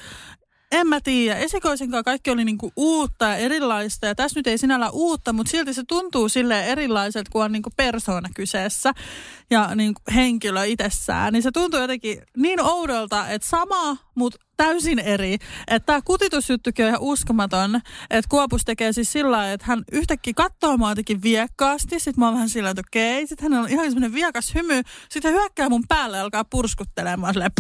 [0.72, 1.40] en mä tiedä.
[1.40, 4.08] Esikoisenkaan kaikki oli niinku uutta ja erilaista.
[4.08, 7.70] Ja tässä nyt ei sinällä uutta, mutta silti se tuntuu sille erilaiselta, kun on niinku
[7.78, 8.94] persoona kyseessä
[9.50, 11.34] ja niinku henkilö itsessään.
[11.34, 15.34] Niin se tuntuu jotenkin niin oudolta, että sama, mutta täysin eri.
[15.68, 17.76] Että tämä kutitusjuttukin on ihan uskomaton.
[18.10, 22.00] Että Kuopus tekee siis sillä lailla, että hän yhtäkkiä katsoo mua jotenkin viekkaasti.
[22.00, 23.28] Sitten mä oon vähän sillä että okei.
[23.28, 24.82] Sitten hän on ihan semmoinen viekas hymy.
[25.10, 27.52] Sitten hän hyökkää mun päälle ja alkaa purskuttelemaan silleen.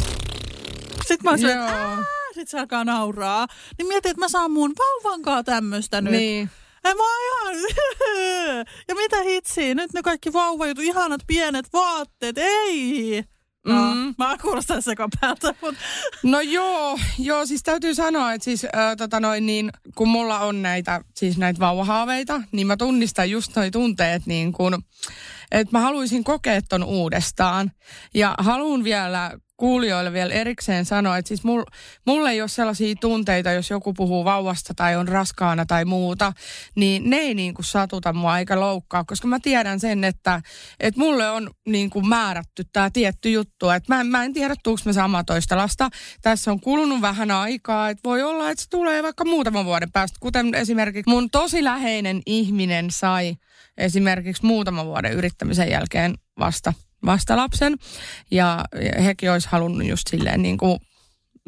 [1.11, 3.47] Sitten mä oon silleen, että sit se alkaa nauraa.
[3.77, 6.13] Niin mietin, että mä saan mun vauvankaa tämmöistä nyt.
[6.13, 6.49] Niin.
[6.83, 7.55] Ja mä ihan...
[8.87, 9.75] ja mitä hitsiä?
[9.75, 12.37] Nyt ne kaikki vauvajutut, ihanat pienet vaatteet.
[12.37, 13.23] Ei!
[13.65, 14.15] No, mm.
[14.17, 15.81] Mä kuulostan sekapäältä, mutta...
[16.23, 20.61] No joo, joo, siis täytyy sanoa, että siis äh, tota noin, niin, kun mulla on
[20.61, 24.83] näitä, siis näitä vauvahaaveita, niin mä tunnistan just noi tunteet niin kun,
[25.51, 27.71] että mä haluaisin kokea ton uudestaan.
[28.13, 31.63] Ja haluan vielä kuulijoille vielä erikseen sanoa, että siis mul,
[32.05, 36.33] mulle ei ole sellaisia tunteita, jos joku puhuu vauvasta tai on raskaana tai muuta,
[36.75, 40.41] niin ne ei niin kuin satuta mua eikä loukkaa, koska mä tiedän sen, että,
[40.79, 44.85] että mulle on niin kuin määrätty tämä tietty juttu, että mä, mä en tiedä, tuuks
[44.85, 45.89] mä samaa toista lasta.
[46.21, 50.17] Tässä on kulunut vähän aikaa, että voi olla, että se tulee vaikka muutaman vuoden päästä,
[50.21, 53.35] kuten esimerkiksi mun tosi läheinen ihminen sai
[53.77, 56.73] esimerkiksi muutaman vuoden yrittämisen jälkeen vasta
[57.05, 57.77] vastalapsen.
[58.31, 58.65] Ja
[59.03, 60.79] hekin olisi halunnut just silleen niin kuin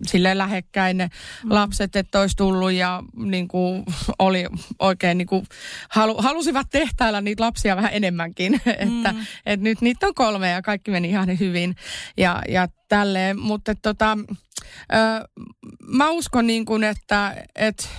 [0.07, 1.09] silleen lähekkäin ne
[1.43, 1.51] mm.
[1.51, 3.83] lapset, että olisi tullut ja niin kuin,
[4.19, 4.45] oli
[4.79, 5.45] oikein niin kuin,
[5.89, 8.53] halu, halusivat tehtailla niitä lapsia vähän enemmänkin.
[8.83, 8.97] Mm.
[8.97, 11.75] että, että nyt niitä on kolme ja kaikki meni ihan hyvin
[12.17, 13.39] ja, ja tälleen.
[13.39, 14.17] Mutta tota,
[14.93, 15.27] ö,
[15.87, 17.89] mä uskon niin kuin, että, että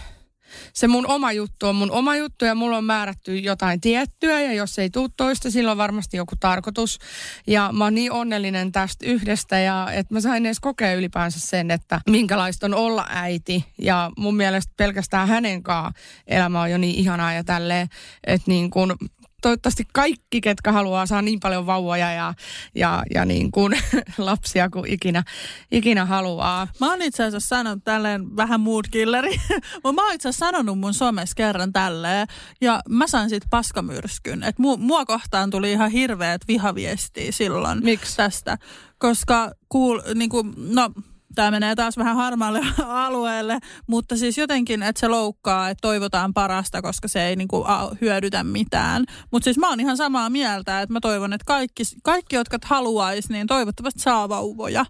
[0.73, 4.53] se mun oma juttu on mun oma juttu ja mulla on määrätty jotain tiettyä ja
[4.53, 6.99] jos ei tule toista, sillä on varmasti joku tarkoitus.
[7.47, 11.71] Ja mä oon niin onnellinen tästä yhdestä ja että mä sain edes kokea ylipäänsä sen,
[11.71, 13.65] että minkälaista on olla äiti.
[13.79, 15.95] Ja mun mielestä pelkästään hänen kanssaan
[16.27, 17.89] elämä on jo niin ihanaa ja tälleen,
[18.27, 18.97] että niin kun
[19.45, 22.35] toivottavasti kaikki, ketkä haluaa, saa niin paljon vauvoja ja,
[22.75, 23.73] ja, ja niin kuin
[24.19, 25.23] lapsia kuin ikinä,
[25.71, 26.69] ikinä haluaa.
[26.81, 29.37] Mä oon itse asiassa sanonut tälleen vähän mood killeri.
[29.95, 32.27] mä oon itse asiassa sanonut mun somessa kerran tälleen
[32.61, 34.43] ja mä sain siitä paskamyrskyn.
[34.43, 38.17] Että mu, mua kohtaan tuli ihan hirveät vihaviestiä silloin Miksi?
[38.17, 38.59] tästä.
[38.99, 40.91] Koska kuul, niin kuin, no
[41.35, 42.61] tämä menee taas vähän harmaalle
[43.07, 47.65] alueelle, mutta siis jotenkin, että se loukkaa, että toivotaan parasta, koska se ei niinku
[48.01, 49.05] hyödytä mitään.
[49.31, 53.33] Mutta siis mä oon ihan samaa mieltä, että mä toivon, että kaikki, kaikki jotka haluaisi,
[53.33, 54.87] niin toivottavasti saa vauvoja.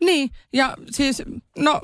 [0.00, 1.22] Niin, ja siis,
[1.58, 1.80] no,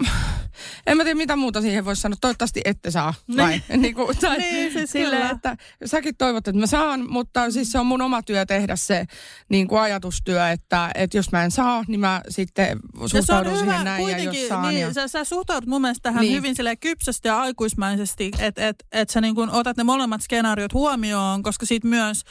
[0.87, 2.16] en mä tiedä mitä muuta siihen voisi sanoa.
[2.21, 3.62] Toivottavasti ette saa, vai?
[3.69, 7.73] Niin, niin, kuin, tai niin siis sille, että säkin toivot, että mä saan, mutta siis
[7.73, 9.05] se on mun oma työ tehdä se
[9.49, 13.85] niin kuin ajatustyö, että, että jos mä en saa, niin mä sitten suhtaudun se siihen
[13.85, 14.75] näin, ja jos saan.
[14.75, 14.92] Niin, ja...
[14.92, 16.35] sä, sä suhtaudut mun mielestä tähän niin.
[16.37, 20.73] hyvin sille kypsästi ja aikuismaisesti, että et, et sä niin kuin otat ne molemmat skenaariot
[20.73, 22.23] huomioon, koska siitä myös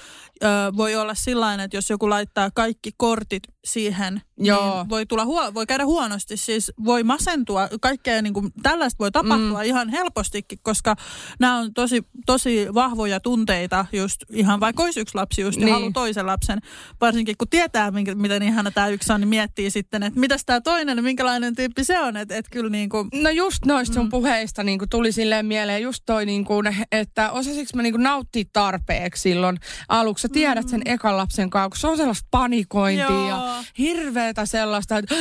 [0.44, 4.76] ö, voi olla sillain, että jos joku laittaa kaikki kortit siihen, Joo.
[4.76, 6.38] niin voi, tulla huo- voi käydä huonosti.
[6.38, 9.66] Siis voi masentua, kaikkea niin kuin, tällaista voi tapahtua mm.
[9.66, 10.96] ihan helpostikin, koska
[11.40, 15.68] nämä on tosi, tosi vahvoja tunteita just ihan vaikka olisi yksi lapsi just niin.
[15.68, 16.60] ja haluaa toisen lapsen.
[17.02, 20.62] Varsinkin kun tietää, minkä, miten ihana tämä yksi on, niin miettii sitten, että mitäs tämä
[20.62, 22.18] toinen, minkälainen tyyppi se on.
[22.18, 23.10] Että et kyllä niin kuin...
[23.14, 24.10] No just noista sun mm.
[24.10, 28.04] puheista niin kuin tuli silleen mieleen just toi, niin kuin, että osasiksi mä niin kuin
[28.04, 29.58] nauttia tarpeeksi silloin
[29.90, 30.22] aluksi.
[30.22, 30.94] Sä tiedät sen mm.
[30.94, 33.30] ekan lapsen kanssa, kun se on sellaista panikointia Joo.
[33.30, 35.16] ja hirveätä sellaista, että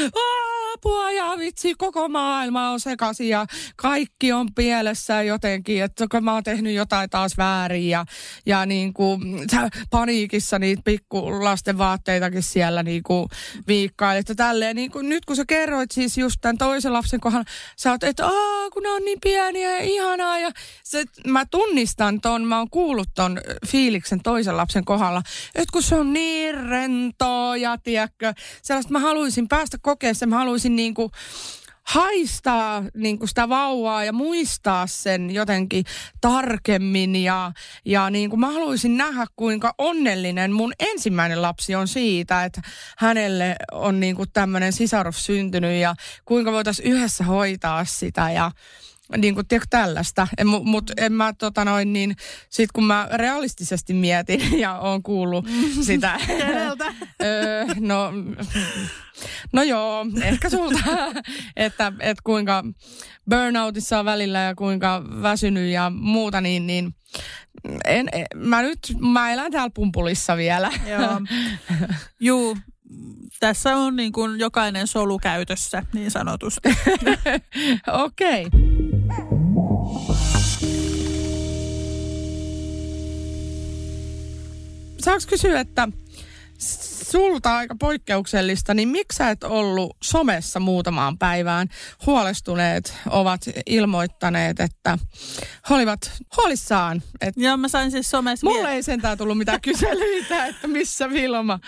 [0.85, 6.43] apua ja vitsi, koko maailma on sekaisin ja kaikki on pielessä jotenkin, että mä oon
[6.43, 8.05] tehnyt jotain taas väärin ja,
[8.47, 9.21] ja niin kuin,
[9.91, 13.29] paniikissa niitä pikkulasten vaatteitakin siellä niin kuin
[13.69, 14.77] viikkailet ja tälleen.
[14.77, 17.45] Niin kuin, nyt kun sä kerroit siis just tämän toisen lapsen kohdalla,
[17.79, 20.51] sä oot, että Aa, kun ne on niin pieniä ja ihanaa ja
[20.85, 25.23] se, mä tunnistan ton, mä oon kuullut ton fiiliksen toisen lapsen kohdalla,
[25.55, 30.74] että kun se on niin rentoa ja tiedätkö, sellaista mä haluaisin päästä kokemaan mä haluaisin
[30.77, 31.11] niin kuin
[31.85, 35.85] haistaa niin kuin sitä vauvaa ja muistaa sen jotenkin
[36.21, 37.17] tarkemmin.
[37.17, 37.53] Ja,
[37.85, 42.63] ja niin kuin mä haluaisin nähdä, kuinka onnellinen mun ensimmäinen lapsi on siitä, että
[42.99, 48.31] hänelle on niin kuin tämmöinen sisarus syntynyt ja kuinka voitaisiin yhdessä hoitaa sitä.
[48.31, 48.51] Ja,
[49.17, 50.29] niin kuin, tiedätkö, tällaista.
[50.45, 52.17] Mutta mut en mä tota noin niin,
[52.51, 55.47] sit kun mä realistisesti mietin ja oon kuullut
[55.83, 56.21] sitä.
[56.27, 56.85] Keneltä?
[57.23, 58.13] öö, no,
[59.53, 60.79] no joo, ehkä sulta,
[61.57, 62.65] että, että kuinka
[63.31, 66.95] burnoutissa on välillä ja kuinka väsynyt ja muuta, niin, niin
[67.85, 68.79] en, en, mä nyt,
[69.13, 70.71] mä elän täällä pumpulissa vielä.
[70.87, 71.21] Joo.
[72.21, 72.57] Juu,
[73.41, 76.69] tässä on niin kuin jokainen solu käytössä, niin sanotusti.
[78.05, 78.47] Okei.
[78.47, 78.61] Okay.
[85.05, 85.89] Saanko kysyä, että
[87.15, 91.69] sulta aika poikkeuksellista, niin miksi sä et ollut somessa muutamaan päivään?
[92.07, 94.99] Huolestuneet ovat ilmoittaneet, että
[95.71, 97.03] he olivat huolissaan.
[97.21, 98.47] Että Joo, mä sain siis somessa...
[98.47, 101.61] Mulle ei sentään tullut mitään kyselyitä, että missä Vilma.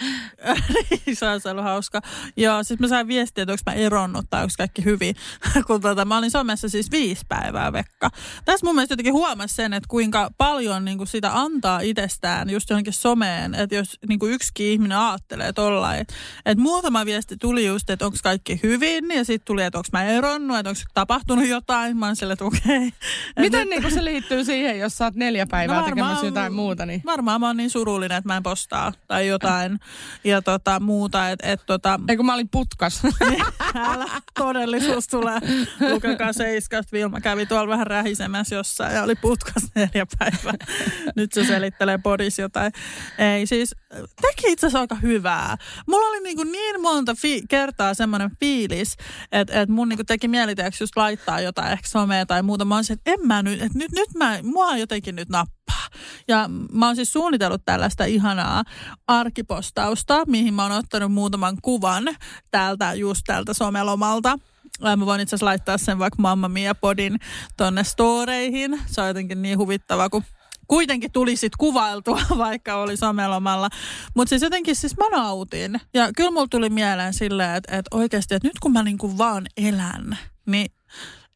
[1.15, 2.01] se on ollut hauska.
[2.37, 5.17] Joo, siis mä sain viestiä, että onko mä eronnut tai onko kaikki hyvin.
[5.67, 8.11] Kun tota, mä olin somessa siis viisi päivää, Vekka.
[8.45, 12.71] Tässä mun mielestä jotenkin huomasi sen, että kuinka paljon niin kuin sitä antaa itsestään just
[12.71, 13.55] johonkin someen.
[13.55, 16.01] Että jos niin kuin yksikin ihminen ajattelee tollain.
[16.01, 16.14] Että
[16.46, 19.05] et muutama viesti tuli just, että onko kaikki hyvin.
[19.14, 21.96] Ja sitten tuli, että onko mä eronnut, että onko tapahtunut jotain.
[21.96, 22.61] Mä sille, että okei.
[22.77, 22.90] Okay.
[23.38, 26.87] Miten niin se liittyy siihen, jos sä oot neljä päivää no tekemässä jotain muuta?
[26.87, 27.03] Niin...
[27.07, 29.79] Varmaan mä oon niin surullinen, että mä en postaa tai jotain
[30.25, 31.31] ja tota, muuta.
[31.31, 32.01] Et, et, tota...
[32.09, 33.03] Ei kun mä olin putkas.
[33.75, 34.07] Älä,
[34.38, 35.38] todellisuus tulee.
[35.92, 36.92] Lukekaa seiskasta.
[36.92, 40.66] Vilma kävi tuolla vähän rähisemässä jossain ja oli putkas neljä päivää.
[41.16, 42.72] Nyt se selittelee podis jotain.
[43.18, 43.75] Ei siis,
[44.22, 44.96] teki itse asiassa aika
[45.27, 45.57] hyvää.
[45.87, 48.97] Mulla oli niin, kuin niin monta fi- kertaa semmoinen fiilis,
[49.33, 52.65] että, että mun niin kuin teki mieli just laittaa jotain ehkä somea tai muuta.
[52.65, 55.89] Mä olisin, että en mä nyt, että nyt, nyt mä, mua jotenkin nyt nappaa.
[56.29, 58.65] Ja mä oon siis suunnitellut tällaista ihanaa
[59.07, 62.05] arkipostausta, mihin mä oon ottanut muutaman kuvan
[62.51, 64.39] täältä, just täältä somelomalta.
[64.97, 67.19] Mä voin itse asiassa laittaa sen vaikka Mamma Mia podin
[67.57, 68.81] tonne storeihin.
[68.87, 70.23] Se on jotenkin niin huvittava, kun
[70.68, 73.68] kuitenkin tuli kuvailtua, vaikka oli somelomalla.
[74.14, 75.81] Mutta siis jotenkin siis mä nautin.
[75.94, 79.46] Ja kyllä mulla tuli mieleen silleen, että, että oikeasti, että nyt kun mä niinku vaan
[79.57, 80.66] elän, niin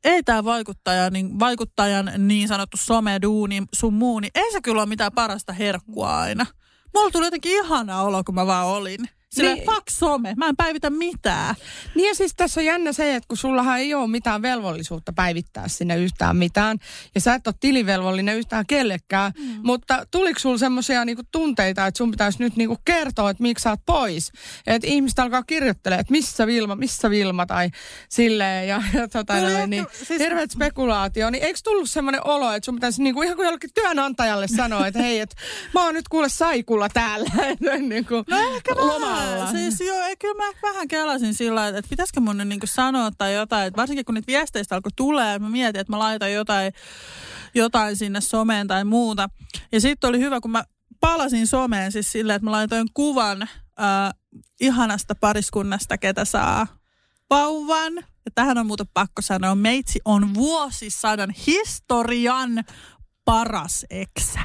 [0.05, 4.89] ei tämä vaikuttaja, niin, vaikuttajan niin sanottu someduuni sun muu, niin ei se kyllä ole
[4.89, 6.47] mitään parasta herkkua aina.
[6.95, 9.01] Mulla tuli jotenkin ihana olo, kun mä vaan olin.
[9.35, 9.65] Sillä niin.
[9.65, 11.55] fuck some, mä en päivitä mitään.
[11.95, 15.69] Niin ja siis tässä on jännä se, että kun sullahan ei ole mitään velvollisuutta päivittää
[15.69, 16.79] sinne yhtään mitään.
[17.15, 19.33] Ja sä et ole tilivelvollinen yhtään kellekään.
[19.39, 19.61] Mm.
[19.63, 23.71] Mutta tuliko sulla semmoisia niinku tunteita, että sun pitäisi nyt niinku kertoa, että miksi sä
[23.71, 24.33] oot pois?
[24.67, 27.71] Että ihmiset alkaa kirjoittelemaan, että missä Vilma, missä Vilma tai
[28.09, 28.69] silleen.
[28.69, 30.21] Ja, ja tota, no, noin, niin, siis...
[30.21, 31.31] hirveät spekulaatio.
[31.31, 35.03] Niin eikö tullut semmoinen olo, että sun pitäisi niinku, ihan kuin jollekin työnantajalle sanoa, että
[35.03, 35.37] hei, että
[35.75, 37.31] mä oon nyt kuule saikulla täällä.
[37.89, 39.57] niin kuin, no ehkä loma tavallaan.
[39.57, 43.11] Siis joo, ei, kyllä mä vähän kelasin sillä että, että pitäisikö mun nyt niin sanoa
[43.19, 43.67] tai jotain.
[43.67, 46.73] Että varsinkin kun niitä viesteistä alkoi tulee, mä mietin, että mä laitan jotain,
[47.55, 49.29] jotain sinne someen tai muuta.
[49.73, 50.65] Ja sitten oli hyvä, kun mä
[51.01, 53.49] palasin someen siis silleen, että mä laitoin kuvan äh,
[54.61, 56.67] ihanasta pariskunnasta, ketä saa
[57.31, 57.93] vauvan.
[57.97, 62.65] Ja tähän on muuten pakko sanoa, meitsi on vuosisadan historian
[63.25, 64.41] paras eksä.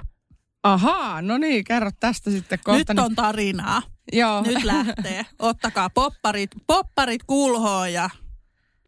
[0.64, 2.94] Ahaa, no niin, kerro tästä sitten kohta.
[2.94, 3.82] Nyt on tarinaa.
[4.14, 4.42] Joo.
[4.42, 5.26] Nyt lähtee.
[5.40, 8.10] Ottakaa popparit, popparit kulhoon ja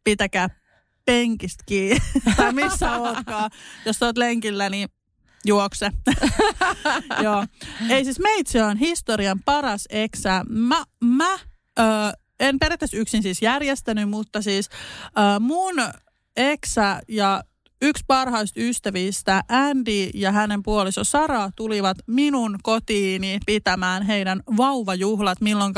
[0.04, 0.50] pitäkää
[1.06, 2.00] penkistä kiinni.
[2.38, 3.52] tai missä ootkaan.
[3.86, 4.90] Jos oot lenkillä, niin
[5.46, 5.92] juokse.
[7.24, 7.46] Joo.
[7.90, 10.44] Ei siis meitsi on historian paras eksä.
[10.50, 11.84] Mä, mä ö,
[12.40, 14.70] en periaatteessa yksin siis järjestänyt, mutta siis
[15.06, 15.76] ö, mun
[16.36, 17.44] eksä ja
[17.82, 25.74] Yksi parhaista ystävistä, Andy ja hänen puoliso Sara, tulivat minun kotiini pitämään heidän vauvajuhlat, milloin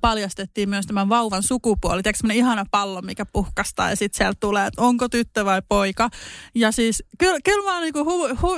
[0.00, 2.02] paljastettiin myös tämän vauvan sukupuoli.
[2.02, 6.08] Tiedätkö ihana pallo, mikä puhkastaa ja sitten sieltä tulee, että onko tyttö vai poika.
[6.54, 8.56] Ja siis kyllä, kyllä mä oon niinku hu, hu,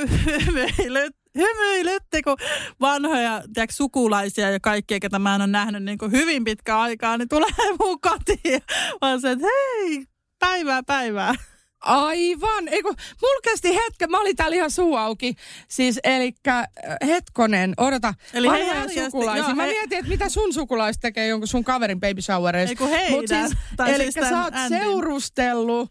[1.38, 2.36] hymyilytti, kun
[2.80, 7.28] vanhoja tiedätkö, sukulaisia ja kaikkia, ketä mä en ole nähnyt niin hyvin pitkä aikaa, niin
[7.28, 8.62] tulee mun kotiin.
[9.00, 10.04] Mä se, että hei,
[10.38, 11.34] päivää, päivää.
[11.82, 12.68] Aivan.
[12.68, 12.88] Eiku,
[13.22, 15.34] mulla kesti hetken, mä olin täällä ihan suu auki.
[15.68, 16.66] Siis elikkä, äh,
[17.06, 18.14] hetkonen, odota.
[18.34, 19.44] Eli vanhoja sukulaisia.
[19.44, 19.70] Joo, mä he...
[19.70, 22.72] mietin, että mitä sun sukulaiset tekee jonkun sun kaverin baby showereissa.
[22.72, 23.12] Eiku heidän.
[23.12, 24.78] Mut siis, eli siis sä oot Andin.
[24.78, 25.90] seurustellut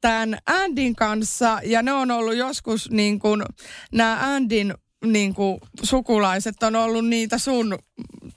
[0.00, 3.42] tämän Andin kanssa ja ne on ollut joskus niin kuin,
[3.92, 7.78] nämä Andin niin kuin, sukulaiset on ollut niitä sun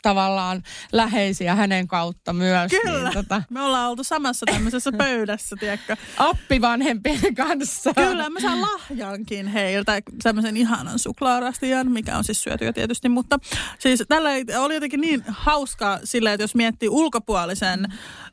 [0.01, 2.71] tavallaan läheisiä hänen kautta myös.
[2.71, 5.95] Kyllä, Niin, tota, me ollaan oltu samassa tämmöisessä pöydässä, tiedätkö.
[6.17, 7.93] appivanhempien kanssa.
[7.93, 13.39] Kyllä, mä saan lahjankin heiltä, semmoisen ihanan suklaarastian, mikä on siis syötyä tietysti, mutta
[13.79, 17.85] siis tällä oli jotenkin niin hauskaa silleen, että jos miettii ulkopuolisen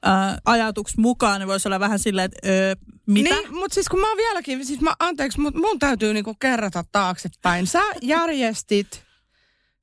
[0.06, 2.74] äh, ajatuksi mukaan, niin voisi olla vähän silleen, että öö,
[3.06, 3.34] mitä?
[3.34, 6.84] Niin, mutta siis kun mä oon vieläkin, siis mä, anteeksi, mutta mun täytyy niinku kerrata
[6.92, 7.66] taaksepäin.
[7.66, 9.04] Sä järjestit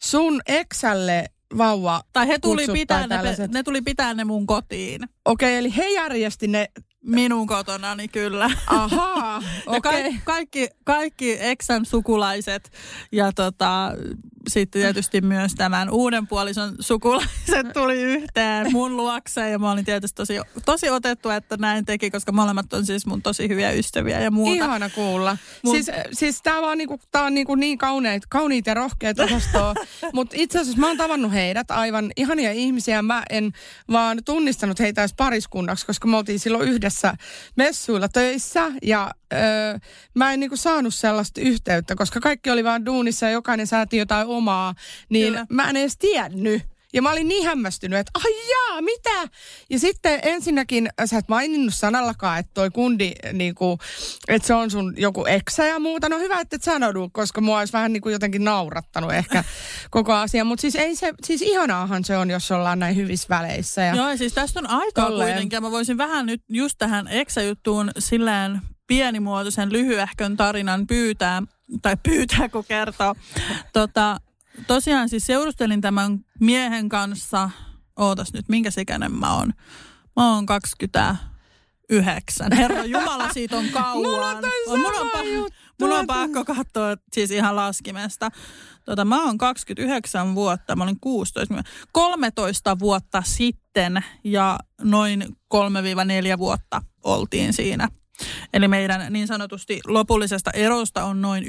[0.03, 1.25] sun eksälle
[1.57, 3.51] vauva tai he tuli, pitää ne, tällaiset.
[3.51, 5.01] ne tuli pitää ne mun kotiin.
[5.25, 6.69] Okei, eli he järjesti ne,
[7.05, 8.51] Minun kotonani kyllä.
[8.67, 9.81] ahaa, Ja okei.
[9.81, 12.71] kaikki, kaikki, kaikki eksän sukulaiset
[13.11, 13.91] ja tota,
[14.47, 19.51] sitten tietysti myös tämän uuden puolison sukulaiset tuli yhteen mun luokseen.
[19.51, 20.33] Ja mä olin tietysti tosi,
[20.65, 24.51] tosi otettu, että näin teki, koska molemmat on siis mun tosi hyviä ystäviä ja muuta.
[24.53, 25.37] Ihana kuulla.
[25.65, 29.73] Mut- Siis, siis tää, vaan niinku, tää on niinku niin kauneit, kauniit ja rohkeat osastoa.
[30.13, 33.01] Mutta itse asiassa mä oon tavannut heidät, aivan ihania ihmisiä.
[33.01, 33.51] Mä en
[33.91, 37.13] vaan tunnistanut heitä edes pariskunnaksi, koska me oltiin silloin yhdessä
[37.55, 38.71] messuilla töissä.
[38.83, 39.77] Ja öö,
[40.15, 44.27] mä en niinku saanut sellaista yhteyttä, koska kaikki oli vaan duunissa ja jokainen sääti jotain
[44.27, 44.73] omaa.
[45.09, 45.45] Niin Kyllä.
[45.49, 46.61] mä en edes tiennyt.
[46.93, 49.27] Ja mä olin niin hämmästynyt, että ai jaa, mitä?
[49.69, 53.77] Ja sitten ensinnäkin sä et maininnut sanallakaan, että toi kundi, niinku,
[54.27, 56.09] että se on sun joku eksä ja muuta.
[56.09, 59.43] No hyvä, että et sanonut, koska mua olisi vähän niinku jotenkin naurattanut ehkä
[59.91, 60.43] koko asia.
[60.43, 63.81] Mutta siis ei se, siis ihanaahan se on, jos ollaan näin hyvissä väleissä.
[63.81, 65.31] Ja, Joo, ja siis tästä on aikaa Tolleen.
[65.31, 65.63] kuitenkin.
[65.63, 71.43] Mä voisin vähän nyt just tähän Eksä-juttuun silleen pienimuotoisen lyhyehkön tarinan pyytää,
[71.81, 73.15] tai pyytää kun kertoo.
[73.73, 74.17] Tota,
[74.67, 77.49] tosiaan siis seurustelin tämän miehen kanssa,
[77.99, 79.53] ootas nyt, minkä ikäinen mä oon?
[80.15, 82.47] Mä oon 29.
[82.57, 83.97] Herra Jumala, siitä on kauan.
[83.97, 88.29] Mulla on On- mun on, pa- mun on pakko katsoa siis ihan laskimesta.
[88.85, 96.81] Tota, mä oon 29 vuotta, mä olin 16, 13 vuotta sitten ja noin 3-4 vuotta
[97.03, 97.87] oltiin siinä.
[98.53, 101.47] Eli meidän niin sanotusti lopullisesta erosta on noin 9-10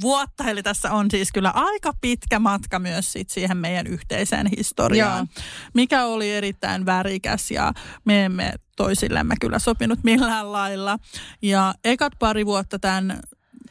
[0.00, 5.28] vuotta, eli tässä on siis kyllä aika pitkä matka myös sit siihen meidän yhteiseen historiaan,
[5.36, 5.44] Joo.
[5.74, 7.72] mikä oli erittäin värikäs ja
[8.04, 10.98] me emme toisillemme kyllä sopinut millään lailla.
[11.42, 13.20] Ja ekat pari vuotta tämän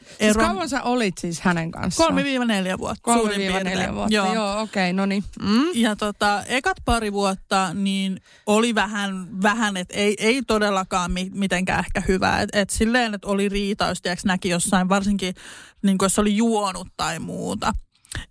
[0.08, 0.46] siis eron...
[0.46, 2.18] kauan sä olit siis hänen kanssaan?
[2.18, 3.14] 3-4 vuotta.
[3.14, 3.94] suurin 3-4 piirtein.
[3.94, 5.24] vuotta, joo, joo okei, okay, no niin.
[5.42, 5.64] Mm.
[5.74, 11.80] Ja tota, ekat pari vuotta niin oli vähän, vähän että ei, ei todellakaan mi- mitenkään
[11.80, 12.40] ehkä hyvä.
[12.40, 15.34] Et, et silleen, että oli riita, jos tiiäks, näki jossain, varsinkin
[15.82, 17.72] niin jos oli juonut tai muuta.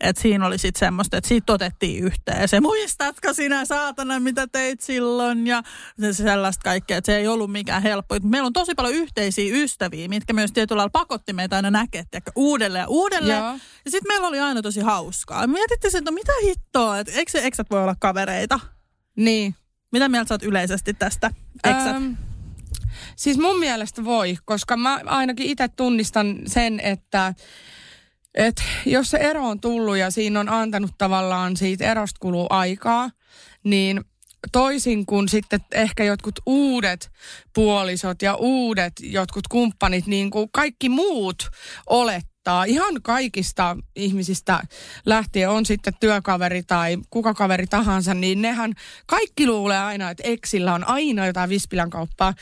[0.02, 2.42] Et siinä oli sitten semmoista, että siitä otettiin yhteen.
[2.42, 5.48] Ja se, muistatko sinä saatana, mitä teit silloin?
[5.48, 5.64] Ja
[6.00, 8.16] se, se sellaista kaikkea, että se ei ollut mikään helppo.
[8.24, 12.82] Meillä on tosi paljon yhteisiä ystäviä, mitkä myös tietyllä lailla pakotti meitä aina näkemään uudelleen
[12.84, 13.40] ja uudelleen.
[13.40, 13.58] Joo.
[13.86, 15.48] Ja sitten meillä oli aina tosi hauskaa.
[15.48, 18.60] Mietittiin, että no mitä hittoa, että eikö eksät voi olla kavereita?
[19.16, 19.56] Niin.
[19.92, 21.32] Mitä mieltä sä oot yleisesti tästä
[21.64, 21.96] eksät?
[21.96, 22.18] Öm,
[23.16, 27.34] siis mun mielestä voi, koska mä ainakin itse tunnistan sen, että
[28.36, 33.10] et jos se ero on tullut ja siinä on antanut tavallaan siitä erosta kuluu aikaa,
[33.64, 34.02] niin
[34.52, 37.12] toisin kuin sitten ehkä jotkut uudet
[37.56, 41.50] puolisot ja uudet jotkut kumppanit, niin kuin kaikki muut
[41.88, 44.64] olettaa, ihan kaikista ihmisistä
[45.06, 48.74] lähtien on sitten työkaveri tai kuka kaveri tahansa, niin nehän
[49.08, 52.34] kaikki luulee aina, että eksillä on aina jotain vispilän kauppaa.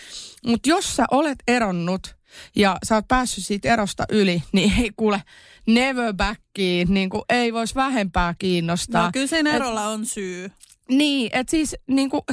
[0.45, 2.15] Mutta jos sä olet eronnut
[2.55, 5.21] ja sä oot päässyt siitä erosta yli, niin ei kuule
[5.67, 9.05] never backiin, niin kuin ei voisi vähempää kiinnostaa.
[9.05, 10.51] No kyllä sen erolla on syy.
[10.89, 12.23] Niin, että siis niinku,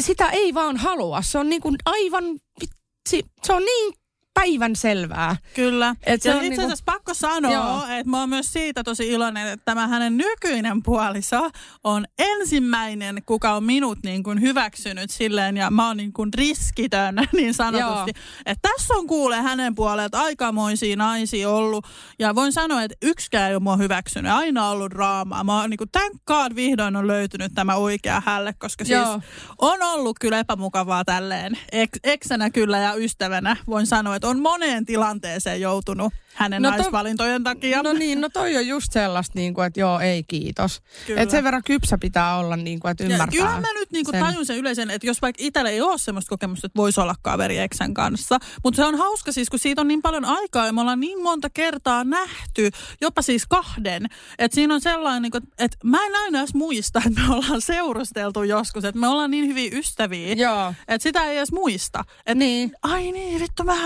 [0.00, 1.22] sitä ei vaan halua.
[1.22, 2.24] Se on niinku aivan,
[2.60, 3.94] vitsi, se on niin
[4.34, 5.36] päivän selvää.
[5.54, 5.94] Kyllä.
[6.06, 7.82] Et se ja on itse niinku- asiassa pakko sanoa, Joo.
[7.98, 11.50] että mä oon myös siitä tosi iloinen, että tämä hänen nykyinen puoliso
[11.84, 17.14] on ensimmäinen, kuka on minut niin kuin hyväksynyt silleen, ja mä oon niin kuin riskitön
[17.36, 18.12] niin sanotusti.
[18.46, 21.86] Että tässä on kuule hänen puolelta aikamoisia naisia ollut,
[22.18, 25.44] ja voin sanoa, että yksikään ei ole mua hyväksynyt, aina ollut draamaa.
[25.44, 29.20] Mä oon niin kuin, thank God vihdoin on löytynyt tämä oikea hälle, koska siis Joo.
[29.58, 31.58] on ollut kyllä epämukavaa tälleen.
[31.72, 36.76] Ek, eksänä kyllä ja ystävänä voin sanoa, että on moneen tilanteeseen joutunut hänen No no
[36.76, 37.82] to- naisvalintojen takia.
[37.82, 40.82] No niin, no toi on just sellaista, niin kuin, että joo, ei kiitos.
[41.06, 41.20] Kyllä.
[41.22, 43.32] Että sen verran kypsä pitää olla, niin kuin, että ja ymmärtää.
[43.38, 44.20] kyllä mä nyt niinku sen.
[44.24, 47.58] tajun sen yleisen, että jos vaikka itsellä ei ole semmoista kokemusta, että voisi olla kaveri
[47.58, 48.38] eksän kanssa.
[48.64, 51.22] Mutta se on hauska siis, kun siitä on niin paljon aikaa ja me ollaan niin
[51.22, 54.06] monta kertaa nähty, jopa siis kahden.
[54.38, 58.42] Että siinä on sellainen, niinku, että mä en aina edes muista, että me ollaan seurusteltu
[58.42, 58.84] joskus.
[58.84, 60.32] Että me ollaan niin hyviä ystäviä.
[60.34, 60.74] Joo.
[60.88, 62.04] Että sitä ei edes muista.
[62.26, 62.72] Et, Niin.
[62.82, 63.76] Ai niin, vittu, mä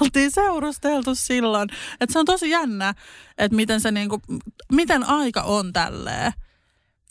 [0.00, 1.68] oltiin seurusteltu silloin.
[2.04, 2.94] Että se on tosi jännä,
[3.38, 4.20] että miten se niinku,
[4.72, 6.32] miten aika on tälleen.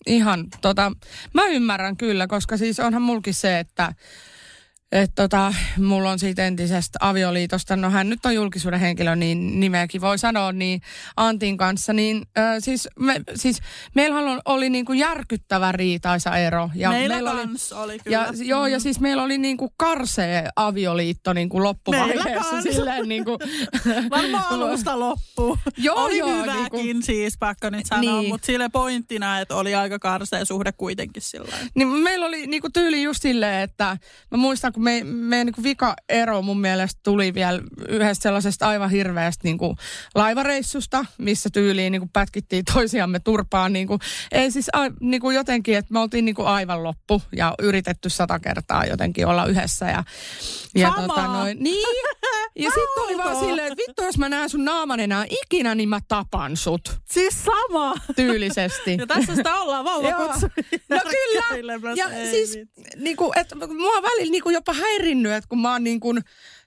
[0.06, 0.91] ihan tota,
[1.34, 3.94] mä ymmärrän kyllä, koska siis onhan mulkin se, että
[4.94, 10.02] että tota, mulla on siitä entisestä avioliitosta, no hän nyt on julkisuuden henkilö, niin nimeäkin
[10.02, 10.81] voi sanoa, niin
[11.17, 13.58] Antin kanssa, niin äh, siis, me, siis
[13.96, 16.69] meillähän oli, oli niin kuin järkyttävä riitaisa ero.
[16.75, 17.41] Ja meillä, meillä oli,
[17.71, 18.17] oli kyllä.
[18.17, 18.81] Ja, joo, ja mm.
[18.81, 22.62] siis meillä oli niin kuin karsee avioliitto niin kuin loppuvaiheessa.
[22.62, 23.37] Silleen niin kuin,
[24.10, 25.58] Varmaan alusta loppu.
[25.77, 28.29] Joo, oli joo, hyväkin niin kuin, siis, pakko nyt sanoa, niin.
[28.29, 32.73] mutta sille pointtina, että oli aika karsee suhde kuitenkin sillä Niin meillä oli niin kuin
[32.73, 33.98] tyyli just silleen, että
[34.31, 38.90] mä muistan, kun me, meidän niin vika ero mun mielestä tuli vielä yhdestä sellaisesta aivan
[38.90, 39.75] hirveästä niin kuin
[40.15, 43.73] laivareissusta, missä tyyliin niin kuin pätkittiin toisiamme turpaan.
[43.73, 44.00] Niin kuin,
[44.31, 48.10] ei siis a, niin kuin jotenkin, että me oltiin niin kuin aivan loppu ja yritetty
[48.10, 49.86] sata kertaa jotenkin olla yhdessä.
[49.86, 50.04] Ja,
[50.75, 51.88] ja tota noin, niin,
[52.56, 55.90] ja sitten oli vaan silleen, että vittu jos mä näen sun naaman enää ikinä, niin
[55.90, 57.00] mä tapan sut.
[57.12, 57.94] Siis sama.
[58.15, 58.98] Tyylisesti.
[59.00, 60.52] ja tässä sitä ollaan vauvakutsuja.
[60.90, 61.94] no kyllä.
[61.96, 62.58] Ja siis,
[62.96, 66.21] niin kuin, että mua välillä niin kuin jopa häirinnyt, että kun mä oon niin kuin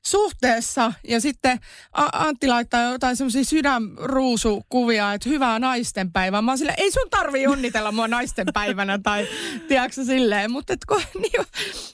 [0.07, 1.59] suhteessa ja sitten
[2.13, 6.43] Antti laittaa jotain semmoisia sydänruusukuvia, että hyvää naistenpäivää.
[6.43, 9.29] Mä oon silleen, ei sun tarvi onnitella mua naistenpäivänä tai
[9.69, 11.47] tiedätkö silleen, mutta et, kun, niin,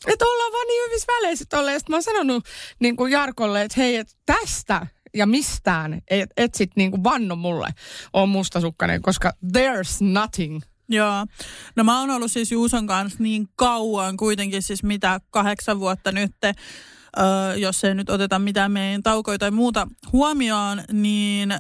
[0.07, 1.81] et ollaan vaan niin hyvissä väleissä tolleen.
[1.81, 2.45] Sitten mä oon sanonut
[2.81, 7.37] niin kuin Jarkolle, että hei, et tästä ja mistään et, et sit niin kuin vanno
[7.37, 7.69] mulle
[8.13, 10.61] on mustasukkainen, koska there's nothing
[10.93, 11.27] Joo.
[11.77, 16.33] No mä oon ollut siis Juuson kanssa niin kauan, kuitenkin siis mitä kahdeksan vuotta nyt,
[16.45, 21.55] öö, jos ei nyt oteta mitään meidän taukoja tai muuta huomioon, niin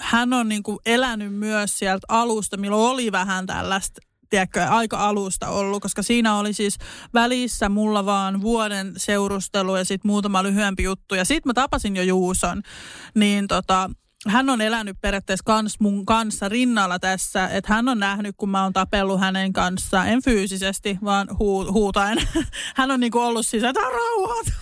[0.00, 4.00] hän on niin kuin elänyt myös sieltä alusta, milloin oli vähän tällaista
[4.30, 6.78] tiedätkö, aika alusta ollut, koska siinä oli siis
[7.14, 11.14] välissä mulla vaan vuoden seurustelu ja sitten muutama lyhyempi juttu.
[11.14, 12.62] Ja sitten mä tapasin jo Juuson,
[13.14, 13.90] niin tota,
[14.26, 18.62] hän on elänyt periaatteessa kans mun kanssa rinnalla tässä, että hän on nähnyt, kun mä
[18.62, 22.18] oon tapellut hänen kanssaan, en fyysisesti, vaan huu, huutaen.
[22.76, 24.52] hän on niinku ollut siis, että rauhoit,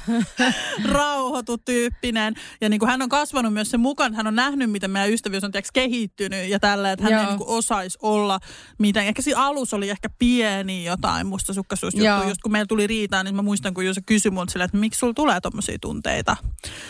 [0.92, 2.34] rauhoitu tyyppinen.
[2.60, 5.52] Ja niinku hän on kasvanut myös sen mukaan, hän on nähnyt, miten meidän ystävyys on
[5.52, 7.20] tiiäks, kehittynyt ja tällä, että hän Joo.
[7.20, 8.40] ei niinku osaisi olla
[8.78, 9.06] miten.
[9.06, 13.42] Ehkä siinä alus oli ehkä pieni jotain mustasukkaisuusjuttu, just kun meillä tuli riitaan, niin mä
[13.42, 16.36] muistan, kun Juuso kysyi multa että miksi sulla tulee tommosia tunteita.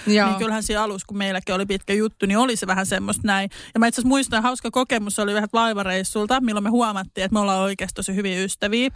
[0.06, 0.28] Joo.
[0.28, 3.50] Niin kyllähän siinä alus, kun meilläkin oli pitkä juttu, niin oli se vähän semmoista näin.
[3.74, 7.40] Ja mä itse asiassa muistan, hauska kokemus oli vähän laivareissulta, milloin me huomattiin, että me
[7.40, 8.90] ollaan oikeasti tosi hyviä ystäviä.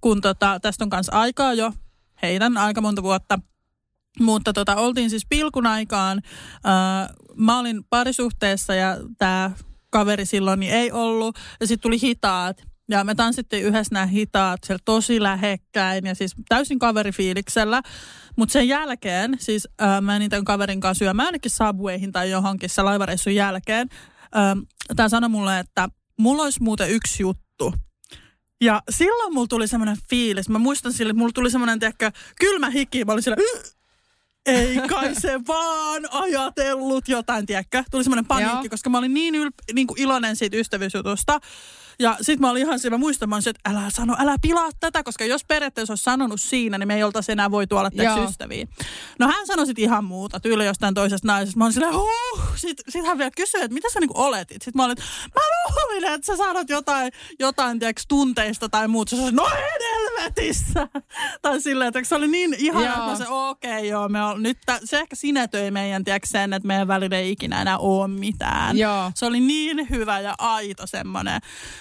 [0.00, 1.72] Kun tota, tästä on kanssa aikaa jo,
[2.22, 3.38] heidän aika monta vuotta.
[4.20, 6.22] Mutta tota, oltiin siis pilkun aikaan.
[6.54, 9.50] Äh, mä olin parisuhteessa ja tämä
[9.90, 11.38] kaveri silloin niin ei ollut.
[11.60, 12.62] Ja sitten tuli hitaat.
[12.88, 17.82] Ja me tanssittiin yhdessä nämä hitaat siellä tosi lähekkäin ja siis täysin kaverifiiliksellä.
[18.36, 22.70] Mutta sen jälkeen, siis äh, mä menin tämän kaverin kanssa syömään ainakin Subwayhin tai johonkin
[22.70, 23.88] se laivareissun jälkeen.
[24.96, 27.74] Tämä sanoi mulle, että mulla olisi muuten yksi juttu.
[28.60, 30.48] Ja silloin mulla tuli semmoinen fiilis.
[30.48, 32.10] Mä muistan sille, että mulla tuli semmoinen, tiedäkö,
[32.40, 33.04] kylmä hiki.
[33.04, 33.36] Mä olin sillä,
[34.46, 37.84] ei kai se vaan ajatellut jotain, tiedäkö?
[37.90, 41.40] Tuli semmoinen paniikki, koska mä olin niin, ylp- niin kuin iloinen siitä ystävyysjutusta.
[41.98, 45.02] Ja sitten mä olin ihan siinä, mä muistan, mä että älä sano, älä pilaa tätä,
[45.02, 47.90] koska jos periaatteessa olisi sanonut siinä, niin me ei oltaisi enää voi olla
[48.28, 48.66] ystäviä.
[49.18, 51.58] No hän sanoi sitten ihan muuta, tyyli jostain toisesta naisesta.
[51.58, 52.40] Mä olin silleen, huh.
[52.56, 54.62] Sitten sit hän vielä kysyi, että mitä sä niinku oletit?
[54.62, 54.96] Sitten mä olin,
[55.34, 59.10] mä luulin, että sä sanot jotain, jotain tiiäks, tunteista tai muuta.
[59.10, 60.88] Sä sanoit, no helvetissä.
[61.42, 64.42] tai silleen, että se oli niin ihana, että mä se, okei okay, joo, me on,
[64.42, 68.08] nyt tä, se ehkä sinetöi meidän, tiiäks, sen, että meidän välillä ei ikinä enää ole
[68.08, 68.78] mitään.
[68.78, 69.12] Joo.
[69.14, 71.40] Se oli niin hyvä ja aito semmoinen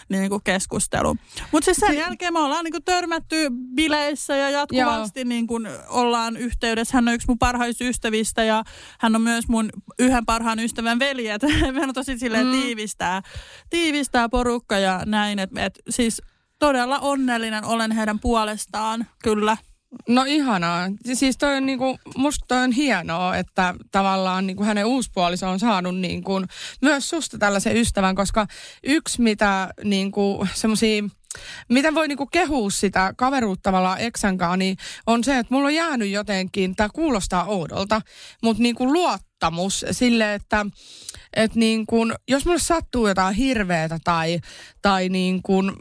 [0.09, 1.15] niin kuin keskustelu.
[1.51, 3.35] Mutta siis sen si- jälkeen me ollaan niin kuin törmätty
[3.75, 6.97] bileissä ja jatkuvasti niin kuin ollaan yhteydessä.
[6.97, 8.63] Hän on yksi mun parhaista ystävistä ja
[8.99, 11.27] hän on myös mun yhden parhaan ystävän veli.
[11.27, 12.51] Että me on tosi silleen mm.
[12.51, 13.21] tiivistää,
[13.69, 15.39] tiivistää porukka ja näin.
[15.39, 16.21] Että et, siis
[16.59, 19.57] todella onnellinen olen heidän puolestaan, kyllä.
[20.07, 20.87] No ihanaa.
[21.13, 25.97] Siis toi on niinku, musta toi on hienoa, että tavallaan niinku hänen uuspuoliso on saanut
[25.97, 26.41] niinku
[26.81, 28.47] myös susta tällaisen ystävän, koska
[28.83, 31.03] yksi mitä niinku semmosia
[31.69, 34.77] Miten voi niinku kehua sitä kaveruuttavalla eksänkaan, niin
[35.07, 38.01] on se, että mulla on jäänyt jotenkin, tämä kuulostaa oudolta,
[38.43, 38.93] mutta niinku
[39.45, 40.65] luottamus sille, että
[41.33, 44.39] et niin kun, jos mulle sattuu jotain hirveätä tai,
[44.81, 45.75] tai niin kun,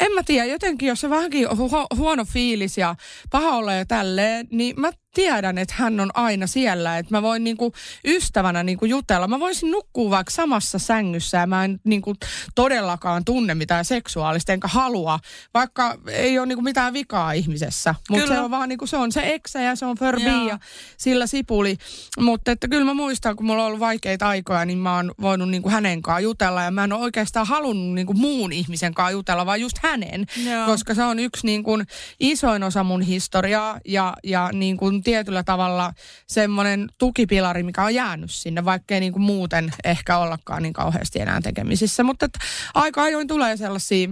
[0.00, 2.96] en mä tiedä, jotenkin jos se vähänkin hu- huono fiilis ja
[3.30, 7.44] paha olla ja tälleen, niin mä tiedän, että hän on aina siellä, että mä voin
[7.44, 7.72] niinku
[8.04, 9.28] ystävänä niinku jutella.
[9.28, 12.14] Mä voisin nukkua vaikka samassa sängyssä ja mä en niinku
[12.54, 15.18] todellakaan tunne mitään seksuaalista, enkä halua,
[15.54, 17.94] vaikka ei ole niinku mitään vikaa ihmisessä.
[18.10, 20.58] Mutta se on vaan niinku, se on se eksä ja se on förbi ja
[20.96, 21.76] sillä sipuli.
[22.20, 25.48] Mutta että kyllä mä muistan, kun mulla on ollut vaikeita aikoja, niin mä oon voinut
[25.50, 26.62] niin kuin hänen kanssaan jutella.
[26.62, 30.26] Ja mä en ole oikeastaan halunnut niin kuin muun ihmisen kanssa jutella, vaan just hänen.
[30.44, 30.66] Joo.
[30.66, 31.86] Koska se on yksi niin kuin
[32.20, 35.92] isoin osa mun historiaa ja, ja niin kuin tietyllä tavalla
[36.26, 41.40] semmoinen tukipilari, mikä on jäänyt sinne, vaikkei niin kuin muuten ehkä ollakaan niin kauheasti enää
[41.40, 42.02] tekemisissä.
[42.02, 42.38] Mutta että
[42.74, 44.08] aika ajoin tulee sellaisia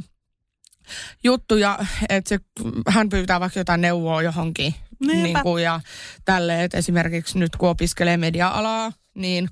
[1.25, 1.79] juttuja,
[2.09, 2.39] että se,
[2.89, 4.75] hän pyytää vaikka jotain neuvoa johonkin.
[5.01, 5.23] Niinpä.
[5.23, 5.81] Niin kuin, ja
[6.25, 9.49] tälle, että esimerkiksi nyt kun opiskelee media-alaa, niin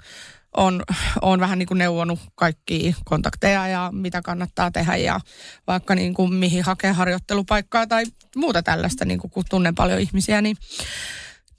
[0.57, 0.83] on,
[1.23, 5.21] on vähän niin kuin neuvonut kaikkia kontakteja ja mitä kannattaa tehdä ja
[5.67, 8.05] vaikka niin kuin mihin hakea harjoittelupaikkaa tai
[8.37, 10.57] muuta tällaista, niin kuin kun tunnen paljon ihmisiä, niin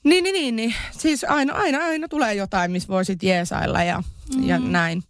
[0.04, 0.76] niin, niin, niin, niin.
[0.92, 4.04] Siis aina, aina, aina tulee jotain, missä voisit jeesailla ja,
[4.36, 4.48] mm.
[4.48, 5.04] ja näin.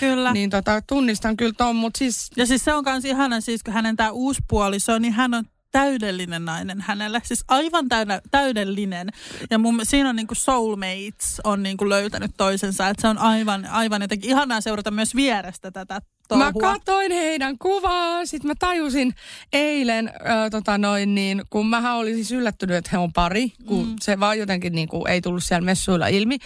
[0.00, 0.32] Kyllä.
[0.32, 3.74] Niin tota, tunnistan kyllä ton, mutta siis Ja siis se on myös ihana, siis kun
[3.74, 5.44] hänen tämä uusi puoliso, niin hän on
[5.78, 7.20] täydellinen nainen hänelle.
[7.24, 9.08] Siis aivan täydä, täydellinen.
[9.50, 12.88] Ja mun, siinä on niinku soulmates on niinku löytänyt toisensa.
[12.88, 16.44] Että se on aivan, aivan jotenkin ihanaa seurata myös vierestä tätä touhua.
[16.44, 19.14] Mä katoin heidän kuvaa, sitten mä tajusin
[19.52, 23.86] eilen, äh, tota noin, niin, kun mä olin siis yllättynyt, että he on pari, kun
[23.86, 23.96] mm.
[24.00, 26.36] se vaan jotenkin niin kuin, ei tullut siellä messuilla ilmi,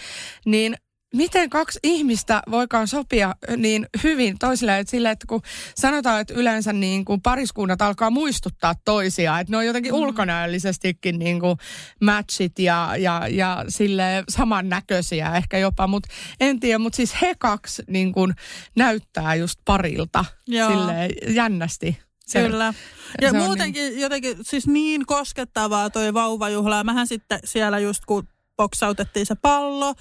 [0.45, 0.75] niin
[1.13, 5.41] miten kaksi ihmistä voikaan sopia niin hyvin toisilleen, että sille, että kun
[5.75, 9.97] sanotaan, että yleensä niin kuin pariskunnat alkaa muistuttaa toisiaan, että ne on jotenkin mm.
[9.97, 11.57] ulkonäöllisestikin niin kuin
[12.01, 16.09] matchit ja, ja, ja sille samannäköisiä ehkä jopa, mutta
[16.39, 18.33] en tiedä, mutta siis he kaksi niin kuin
[18.75, 21.97] näyttää just parilta sille jännästi.
[22.25, 22.73] Se- Kyllä.
[23.21, 23.99] Ja se on muutenkin niin...
[23.99, 26.83] jotenkin siis niin koskettavaa toi vauvajuhla.
[26.83, 29.93] Mähän sitten siellä just kun boksautettiin se pallo,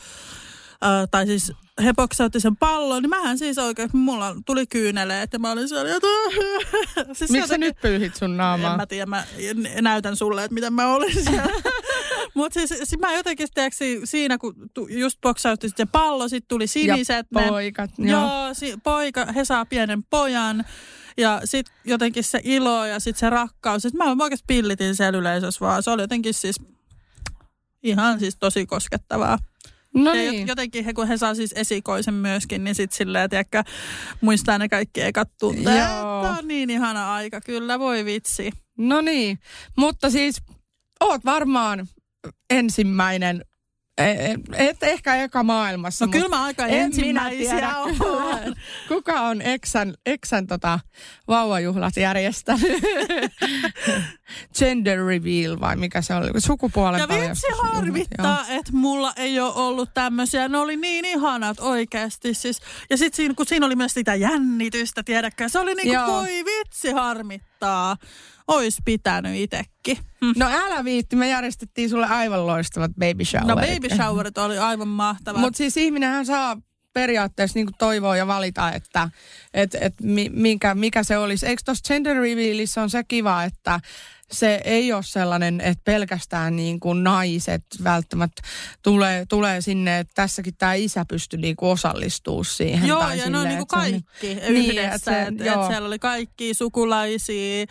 [0.85, 1.53] äh, tai siis
[1.85, 5.97] he boksautti sen pallon, niin mähän siis oikein, mulla tuli kyyneleet ja mä olin siellä,
[5.97, 6.09] että
[7.18, 8.76] siis Miksi sä nyt pyyhit sun En naamaa?
[8.76, 9.24] mä tiedä, mä
[9.80, 11.53] näytän sulle, että miten mä olin siellä.
[12.35, 16.66] Mutta siis, siis mä jotenkin tiedätkö, siinä, kun tu, just boksautti se pallo, sitten tuli
[16.66, 17.26] siniset.
[17.35, 17.91] ja ne- poikat.
[17.99, 18.20] Joo.
[18.20, 20.64] Joo, si- poika, he saa pienen pojan
[21.16, 23.83] ja sitten jotenkin se ilo ja sitten se rakkaus.
[23.83, 25.83] Sit mä oikeasti pillitin siellä yleisössä vaan.
[25.83, 26.57] Se oli jotenkin siis
[27.83, 29.39] ihan siis tosi koskettavaa.
[29.95, 30.45] No ja niin.
[30.47, 33.62] jot- jotenkin he, kun he saa siis esikoisen myöskin, niin sitten silleen, tiedätkö,
[34.20, 35.78] muistaa ne kaikki ekat tunteet.
[35.78, 36.22] Joo.
[36.22, 38.51] Tämä on niin ihana aika, kyllä, voi vitsi.
[38.78, 39.38] No niin,
[39.76, 40.43] mutta siis
[41.01, 41.88] oot varmaan
[42.51, 43.45] ensimmäinen,
[43.99, 46.07] e- et ehkä eka maailmassa.
[46.07, 47.97] No kyllä mä aika en minä ensimmäisiä tiedä, olen.
[49.05, 50.81] Kuka on Eksän, Eksän tota,
[51.29, 52.83] vauvajuhlat järjestänyt.
[54.59, 56.41] Gender reveal vai mikä se oli?
[56.41, 60.49] Sukupuolen Ja vitsi harmittaa, että mulla ei ole ollut tämmöisiä.
[60.49, 62.35] Ne oli niin ihanat oikeasti.
[62.35, 62.61] Siis.
[62.91, 65.49] Ja sitten siinä, kun siinä oli myös sitä jännitystä, tiedäkö?
[65.49, 67.97] Se oli niin kuin, voi vitsi harmittaa.
[68.49, 69.97] Ois pitänyt itekin.
[69.97, 70.33] Hm.
[70.37, 73.49] No älä viitti, me järjestettiin sulle aivan loistavat baby showerit.
[73.49, 75.41] No baby showerit oli aivan mahtavat.
[75.41, 76.57] Mutta siis ihminenhän saa
[76.93, 79.09] periaatteessa niin toivoa ja valita, että
[79.55, 81.47] et, et mi, mikä, mikä se olisi.
[81.47, 83.80] Eikö tuossa gender revealissa on se kiva, että
[84.32, 88.43] se ei ole sellainen, että pelkästään niin kuin naiset välttämättä
[88.82, 92.88] tulee, tulee sinne, että tässäkin tämä isä pystyi niin kuin osallistumaan siihen.
[92.88, 94.95] Joo, tai ja ne on silleen, niinku että se on kaikki Niin, yhdessä.
[94.95, 95.66] että se- et, et joo.
[95.68, 97.66] siellä oli kaikki sukulaisia,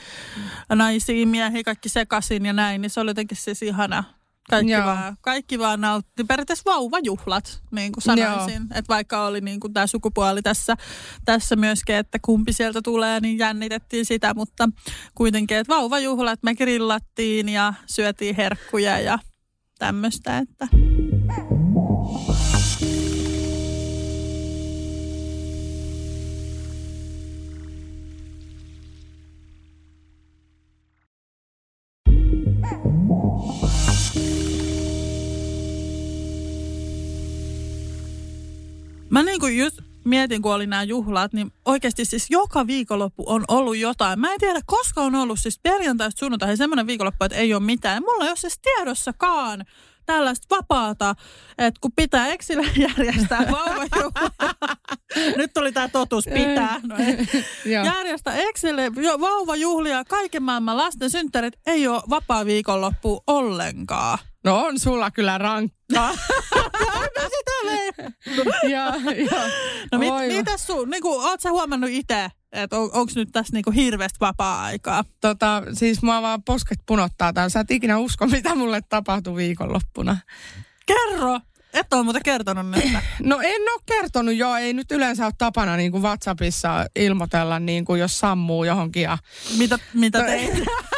[0.75, 2.81] naisia, miehiä, kaikki sekasin ja näin.
[2.81, 4.03] Niin se oli jotenkin siis ihana.
[4.49, 4.85] Kaikki Joo.
[4.85, 6.23] vaan, kaikki vaan nautti.
[6.23, 8.61] Periaatteessa vauvajuhlat, niin kuin sanoisin.
[8.63, 10.75] Että vaikka oli niin kuin tämä sukupuoli tässä,
[11.25, 14.33] tässä myöskin, että kumpi sieltä tulee, niin jännitettiin sitä.
[14.33, 14.69] Mutta
[15.15, 19.19] kuitenkin, että vauvajuhlat me grillattiin ja syötiin herkkuja ja
[19.79, 20.37] tämmöistä.
[20.37, 20.67] Että.
[39.11, 43.43] Mä niin kuin just mietin, kun oli nämä juhlat, niin oikeasti siis joka viikonloppu on
[43.47, 44.19] ollut jotain.
[44.19, 48.03] Mä en tiedä, koska on ollut siis perjantaista sunnuntaihin semmoinen viikonloppu, että ei ole mitään.
[48.03, 49.65] Mulla ei ole siis tiedossakaan
[50.05, 51.15] tällaista vapaata,
[51.57, 54.55] että kun pitää eksillä järjestää vauvajuhlaa.
[55.37, 56.79] Nyt tuli tämä totuus, pitää.
[56.83, 57.27] No ei.
[57.73, 57.85] Joo.
[57.85, 64.17] Järjestä Excelle jo- vauvajuhlia, kaiken maailman lasten synttärit ei ole vapaa viikonloppu ollenkaan.
[64.43, 65.80] No on sulla kyllä rankkaa.
[65.91, 66.15] No
[68.69, 68.93] ja,
[69.31, 69.41] ja.
[69.91, 73.29] No mit, Oi, mitä sun, niin kuin, oot sä huomannut itse, että on, onko nyt
[73.31, 75.03] tässä niin kuin hirveästi vapaa-aikaa?
[75.21, 77.49] tota, siis mua vaan posket punottaa täällä.
[77.49, 80.17] Sä et ikinä usko, mitä mulle tapahtui viikonloppuna.
[80.85, 81.39] Kerro!
[81.73, 82.83] Et ole muuten kertonut nyt.
[83.19, 84.55] No en ole kertonut, joo.
[84.55, 89.03] Ei nyt yleensä ole tapana niin kuin WhatsAppissa ilmoitella, niin kuin jos sammuu johonkin.
[89.03, 89.17] Ja...
[89.57, 90.51] mitä, mitä teit?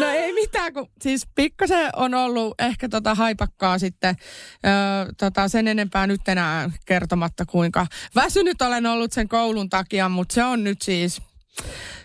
[0.00, 5.68] no ei mitään, kun siis pikkasen on ollut ehkä tota haipakkaa sitten ö, tota sen
[5.68, 10.82] enempää nyt enää kertomatta kuinka väsynyt olen ollut sen koulun takia, mutta se on nyt
[10.82, 11.22] siis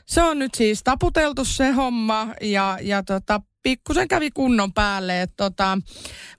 [0.06, 5.22] se on nyt siis taputeltu se homma ja, ja tota, pikkusen kävi kunnon päälle.
[5.22, 5.78] Että tota,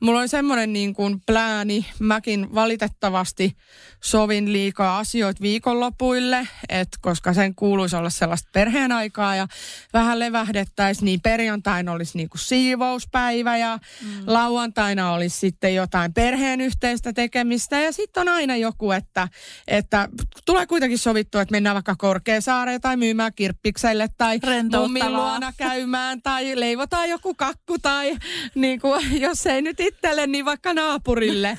[0.01, 3.57] mulla oli semmoinen niin kuin plääni, mäkin valitettavasti
[4.05, 9.47] sovin liikaa asioita viikonlopuille, että koska sen kuuluisi olla sellaista perheen aikaa ja
[9.93, 14.09] vähän levähdettäisiin, niin perjantaina olisi niin kuin siivouspäivä ja mm.
[14.27, 19.29] lauantaina olisi sitten jotain perheen yhteistä tekemistä ja sitten on aina joku, että,
[19.69, 20.09] että
[20.47, 24.41] tulee kuitenkin sovittua, että mennään vaikka Korkeasaareen tai myymään kirppikselle tai
[24.79, 28.17] mummin luona käymään tai leivotaan joku kakku tai
[28.55, 31.59] niin kuin, jos ei nyt itselle, niin vaikka naapurille.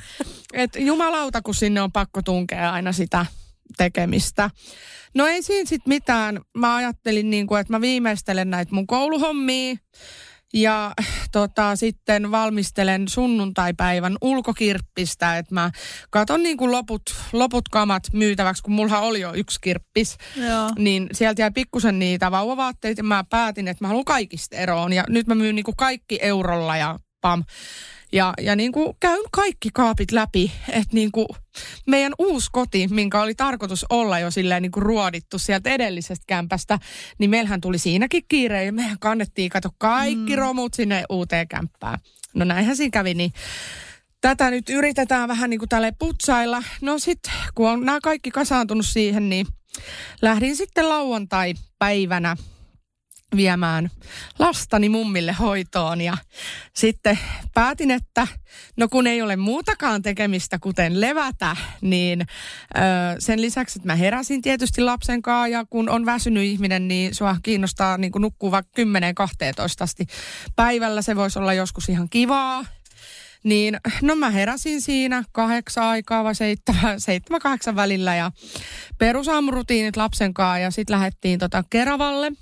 [0.54, 3.26] Et jumalauta, kun sinne on pakko tunkea aina sitä
[3.78, 4.50] tekemistä.
[5.16, 6.42] No ei siinä sitten mitään.
[6.58, 9.76] Mä ajattelin, niin kuin, että mä viimeistelen näitä mun kouluhommia
[10.54, 10.94] ja
[11.32, 15.72] tota, sitten valmistelen sunnuntaipäivän ulkokirppistä, että mä
[16.10, 17.02] katon niin kuin loput,
[17.34, 20.18] loput kamat myytäväksi, kun mulla oli jo yksi kirppis.
[20.36, 20.70] Joo.
[20.78, 24.94] Niin sieltä jäi pikkusen niitä vauvavaatteita ja mä päätin, että mä haluan kaikista eroon.
[24.94, 27.44] Ja nyt mä myyn niin kuin kaikki eurolla ja pam.
[28.12, 31.28] Ja, ja niin kuin käyn kaikki kaapit läpi, että niin kuin
[31.88, 36.80] meidän uusi koti, minkä oli tarkoitus olla jo silleen niin kuin ruodittu sieltä edellisestä kämpästä,
[37.18, 40.40] niin meillähän tuli siinäkin kiire ja mehän kannettiin kato kaikki mm.
[40.40, 42.00] romut sinne uuteen kämppään.
[42.34, 43.34] No näinhän siinä kävi, niin
[44.22, 46.64] tätä nyt yritetään vähän niin kuin tälle putsailla.
[46.82, 49.48] No sitten, kun on nämä kaikki kasaantunut siihen, niin
[50.22, 52.38] lähdin sitten lauantai-päivänä
[53.36, 53.90] viemään
[54.40, 56.18] lastani mummille hoitoon ja
[56.74, 57.20] sitten
[57.54, 58.28] päätin, että
[58.78, 62.26] no kun ei ole muutakaan tekemistä kuten levätä, niin ö,
[63.20, 67.36] sen lisäksi, että mä heräsin tietysti lapsen kanssa ja kun on väsynyt ihminen, niin sua
[67.44, 68.84] kiinnostaa niin kuin nukkuu vaikka 10-12
[69.80, 70.08] asti
[70.56, 71.02] päivällä.
[71.02, 72.66] Se voisi olla joskus ihan kivaa.
[73.44, 78.32] Niin, no mä heräsin siinä kahdeksan aikaa vai seitsemän, seitsemän kahdeksan välillä ja
[78.98, 82.32] perusaamurutiinit lapsen kanssa ja sitten lähdettiin tota Keravalle–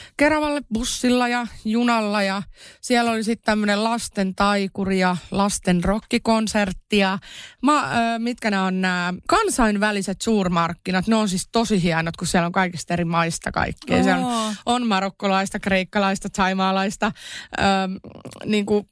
[0.17, 2.43] Keravalle bussilla ja junalla ja
[2.81, 7.19] siellä oli sitten tämmöinen lasten taikuri ja lasten rockikonsertti ja
[7.61, 11.07] ma, ö, mitkä nämä on nämä kansainväliset suurmarkkinat.
[11.07, 13.97] Ne on siis tosi hienot, kun siellä on kaikista eri maista kaikkea.
[13.97, 14.03] Oh.
[14.03, 17.11] Siellä on, on marokkolaista, kreikkalaista, taimaalaista,
[17.57, 17.61] ö,
[18.45, 18.89] niin kuin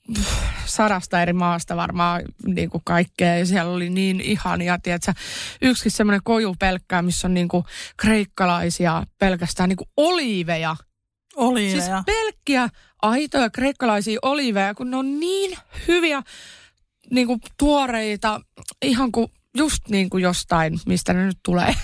[0.66, 3.38] sadasta eri maasta varmaan niin kuin kaikkea.
[3.38, 5.14] Ja siellä oli niin ihania, tiedätkö,
[5.62, 7.64] yksikin semmoinen kojupelkkää, missä on niin kuin
[7.98, 10.76] kreikkalaisia pelkästään niin kuin oliiveja
[11.40, 11.82] Oliiveja.
[11.82, 12.70] Siis pelkkiä
[13.02, 16.24] aitoja kreikkalaisia oliiveja, kun ne on niin hyviä,
[17.12, 18.42] niin kuin tuoreita,
[18.82, 21.76] ihan kuin just niin kuin jostain, mistä ne nyt tulee.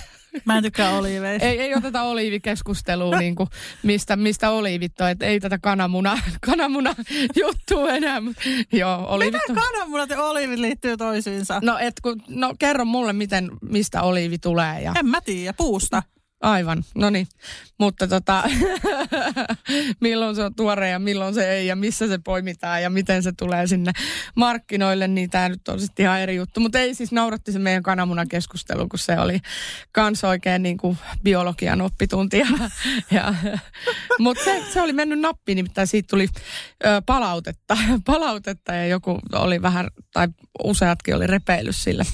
[0.44, 1.46] Mä en tykkää oliiveista.
[1.46, 3.48] ei, ei oteta oliivikeskustelua, niin kuin,
[3.82, 5.10] mistä, mistä oliivit on.
[5.10, 6.94] Että ei tätä kananmuna, kananmuna
[7.36, 8.22] juttua enää.
[8.72, 11.60] Joo, oliivit Miten kananmunat ja oliivit liittyy toisiinsa?
[11.62, 14.82] No, et kun, no kerro mulle, miten, mistä oliivi tulee.
[14.82, 14.92] Ja...
[14.98, 16.02] En mä tiedä, puusta.
[16.40, 17.26] Aivan, no niin.
[17.78, 18.44] Mutta tota,
[20.00, 23.32] milloin se on tuore ja milloin se ei ja missä se poimitaan ja miten se
[23.38, 23.92] tulee sinne
[24.34, 26.60] markkinoille, niin tämä nyt on sitten ihan eri juttu.
[26.60, 29.40] Mutta ei siis nauratti se meidän kananmunakeskustelu, kun se oli
[29.92, 32.38] kans oikein niin kuin biologian oppitunti.
[33.10, 33.34] Ja,
[34.18, 36.28] Mutta se, se, oli mennyt nappi, nimittäin siitä tuli
[36.84, 37.76] ö, palautetta,
[38.06, 40.28] palautetta ja joku oli vähän, tai
[40.64, 42.04] useatkin oli repeillyt sille.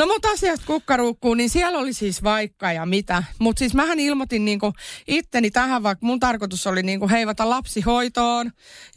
[0.00, 3.22] No mutta asiat kukkaruukkuun, niin siellä oli siis vaikka ja mitä.
[3.38, 4.72] Mutta siis mähän ilmoitin niinku
[5.06, 8.50] itteni tähän, vaikka mun tarkoitus oli niinku heivata lapsi hoitoon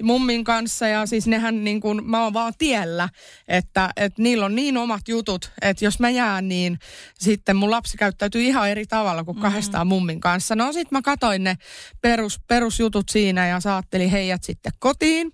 [0.03, 0.87] mummin kanssa.
[0.87, 3.09] Ja siis nehän niinku, mä oon vaan tiellä,
[3.47, 6.79] että, että niillä on niin omat jutut, että jos mä jään, niin
[7.19, 9.41] sitten mun lapsi käyttäytyy ihan eri tavalla kuin mm-hmm.
[9.41, 10.55] kahdestaan mummin kanssa.
[10.55, 11.57] No sit mä katoin ne
[12.01, 15.31] perus, perusjutut siinä ja saattelin heijät sitten kotiin.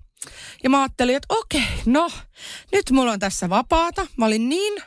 [0.63, 2.09] Ja mä ajattelin, että okei, no
[2.71, 4.07] nyt mulla on tässä vapaata.
[4.17, 4.83] Mä olin niin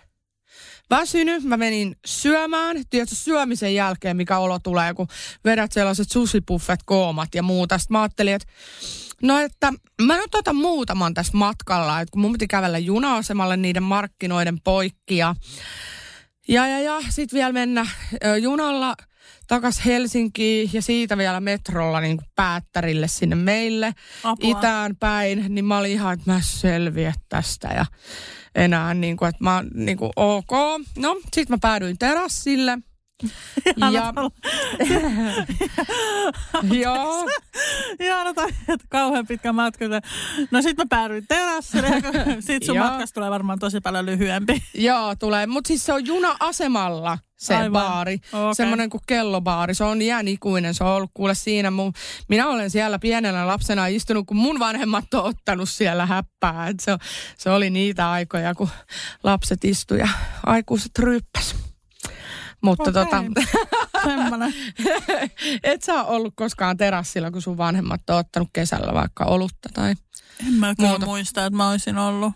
[1.01, 1.45] väsynyt.
[1.45, 2.77] Mä menin syömään.
[2.91, 5.07] Tiedätkö, syömisen jälkeen, mikä olo tulee, kun
[5.45, 7.79] vedät sellaiset susipuffet koomat ja muuta.
[7.79, 8.49] Sitten mä ajattelin, että
[9.23, 9.73] No että
[10.03, 15.17] mä nyt otan muutaman tässä matkalla, että kun mun piti kävellä juna-asemalle niiden markkinoiden poikki
[15.17, 15.35] ja
[16.49, 17.87] ja, ja, ja sitten vielä mennä
[18.41, 18.95] junalla
[19.49, 23.93] takas Helsinkiin ja siitä vielä metrolla niin kuin päättärille sinne meille
[24.25, 24.59] Apua.
[24.59, 25.45] itään päin.
[25.49, 27.87] Niin mä olin ihan, että mä selviä tästä ja
[28.55, 30.51] enää niin kuin, että mä niin kuin ok.
[30.99, 32.79] No, sit mä päädyin terassille
[33.77, 34.13] Ja,
[36.73, 37.29] joo.
[38.01, 39.85] Ihana toi, että kauhean pitkä matka.
[40.51, 42.03] No sit mä päädyin terassille ja
[42.41, 42.87] sit sun Joo.
[42.87, 44.63] matkasta tulee varmaan tosi paljon lyhyempi.
[44.75, 45.47] Joo, tulee.
[45.47, 47.73] Mutta siis se on juna-asemalla se Aivan.
[47.73, 48.15] baari.
[48.33, 48.55] Okei.
[48.55, 49.75] Semmoinen kuin kellobaari.
[49.75, 50.75] Se on iän ikuinen.
[50.75, 51.71] Se on ollut kuule siinä.
[51.71, 51.93] Mun,
[52.29, 56.69] minä olen siellä pienenä lapsena istunut, kun mun vanhemmat on ottanut siellä häppää.
[56.69, 56.97] Et se,
[57.39, 58.69] se oli niitä aikoja, kun
[59.23, 60.09] lapset istu ja
[60.47, 61.72] aikuiset ryyppäs.
[62.63, 63.05] Mutta Okei.
[63.05, 63.25] tota,
[65.63, 69.95] et sä ollut koskaan terassilla, kun sun vanhemmat on ottanut kesällä vaikka olutta tai...
[70.47, 71.07] En mä kyllä Muuta.
[71.07, 72.33] muista, että mä olisin ollut.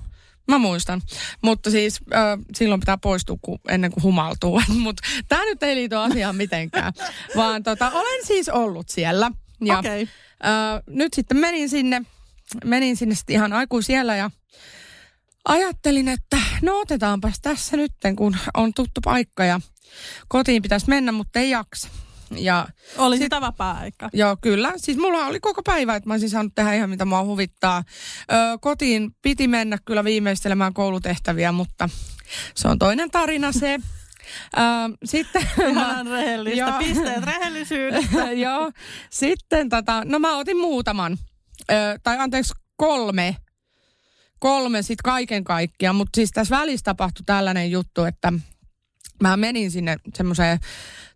[0.49, 1.03] Mä muistan.
[1.43, 4.63] Mutta siis äh, silloin pitää poistua ku, ennen kuin humaltuu.
[4.85, 6.93] Mutta tämä nyt ei liity asiaan mitenkään.
[7.37, 9.31] Vaan tota, olen siis ollut siellä.
[9.65, 10.03] Ja Okei.
[10.03, 10.15] Okay.
[10.45, 12.03] äh, nyt sitten menin sinne,
[12.65, 14.31] menin sinne sitten ihan aikuisiellä ja
[15.45, 19.61] ajattelin, että no otetaanpas tässä nytten, kun on tuttu paikka ja
[20.29, 21.89] kotiin pitäisi mennä, mutta ei jaksa.
[22.31, 22.67] Ja
[22.99, 24.09] Oli Sit- sitä vapaa-aika.
[24.13, 24.73] Joo, kyllä.
[24.77, 27.85] Siis mulla oli koko päivä, että mä olisin saanut tehdä ihan mitä mua huvittaa.
[28.33, 31.89] Ö, kotiin piti mennä kyllä viimeistelemään koulutehtäviä, mutta
[32.55, 33.75] se on toinen tarina se.
[33.75, 34.61] Ö,
[35.05, 36.59] sitten mä, Ihanan rehellistä.
[36.59, 36.79] Joo.
[36.79, 38.33] Pisteet rehellisyydestä.
[38.47, 38.73] joo,
[39.11, 41.19] sitten tota, no mä otin muutaman,
[41.73, 43.37] ö, tai anteeksi kolme,
[44.39, 48.33] kolme sit kaiken kaikkiaan, mutta siis tässä välissä tapahtui tällainen juttu, että
[49.23, 50.59] mä menin sinne semmoiseen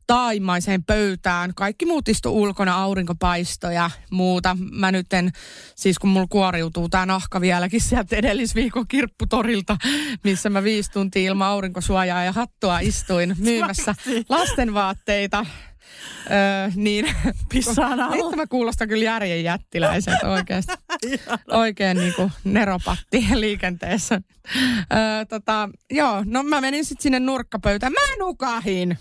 [0.06, 1.52] taimaiseen pöytään.
[1.54, 4.56] Kaikki muut istu ulkona, aurinko paistoi ja muuta.
[4.72, 5.30] Mä nyt en,
[5.74, 9.76] siis kun mulla kuoriutuu tää nahka vieläkin sieltä edellisviikon kirpputorilta,
[10.24, 13.94] missä mä viisi tuntia ilman aurinkosuojaa ja hattua istuin myymässä
[14.28, 15.46] lastenvaatteita.
[16.30, 17.14] Öö, niin
[17.52, 18.16] Pissaan alla.
[18.16, 20.72] nyt mä kuulostan kyllä järjen jättiläiseltä oikeasti.
[21.50, 24.20] Oikein niin kuin neropatti liikenteessä.
[24.54, 27.92] Öö, tota, joo, no mä menin sitten sinne nurkkapöytään.
[27.92, 28.98] Mä nukahin.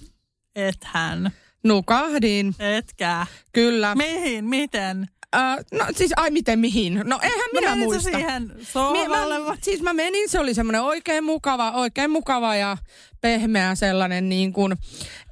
[0.56, 1.32] Ethän.
[1.64, 3.26] Nukahdin, Etkä.
[3.54, 3.96] kyllä.
[3.96, 4.46] Mihin?
[4.46, 5.10] Miten?
[5.36, 7.02] Öö, no siis, ai miten mihin?
[7.06, 8.12] No eihän minä no, menitkö muista.
[8.18, 12.78] siihen sohvalle mä, siis mä menin, se oli semmoinen oikein mukava, oikein mukava ja
[13.22, 14.78] pehmeä sellainen niin kuin,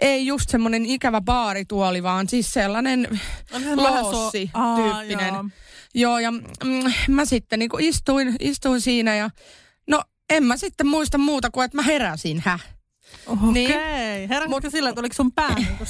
[0.01, 3.19] ei just semmoinen ikävä baarituoli, vaan siis sellainen
[4.53, 5.33] Aa, tyyppinen.
[5.33, 5.45] joo.
[5.93, 9.29] Joo, ja mm, mä sitten niin kuin istuin, istuin siinä ja
[9.87, 12.59] no en mä sitten muista muuta kuin, että mä heräsin, hä?
[13.27, 13.51] Okei.
[13.53, 14.29] Niin.
[14.29, 15.83] Heräsitkö Mut- sillä, että oliko sun pää niinku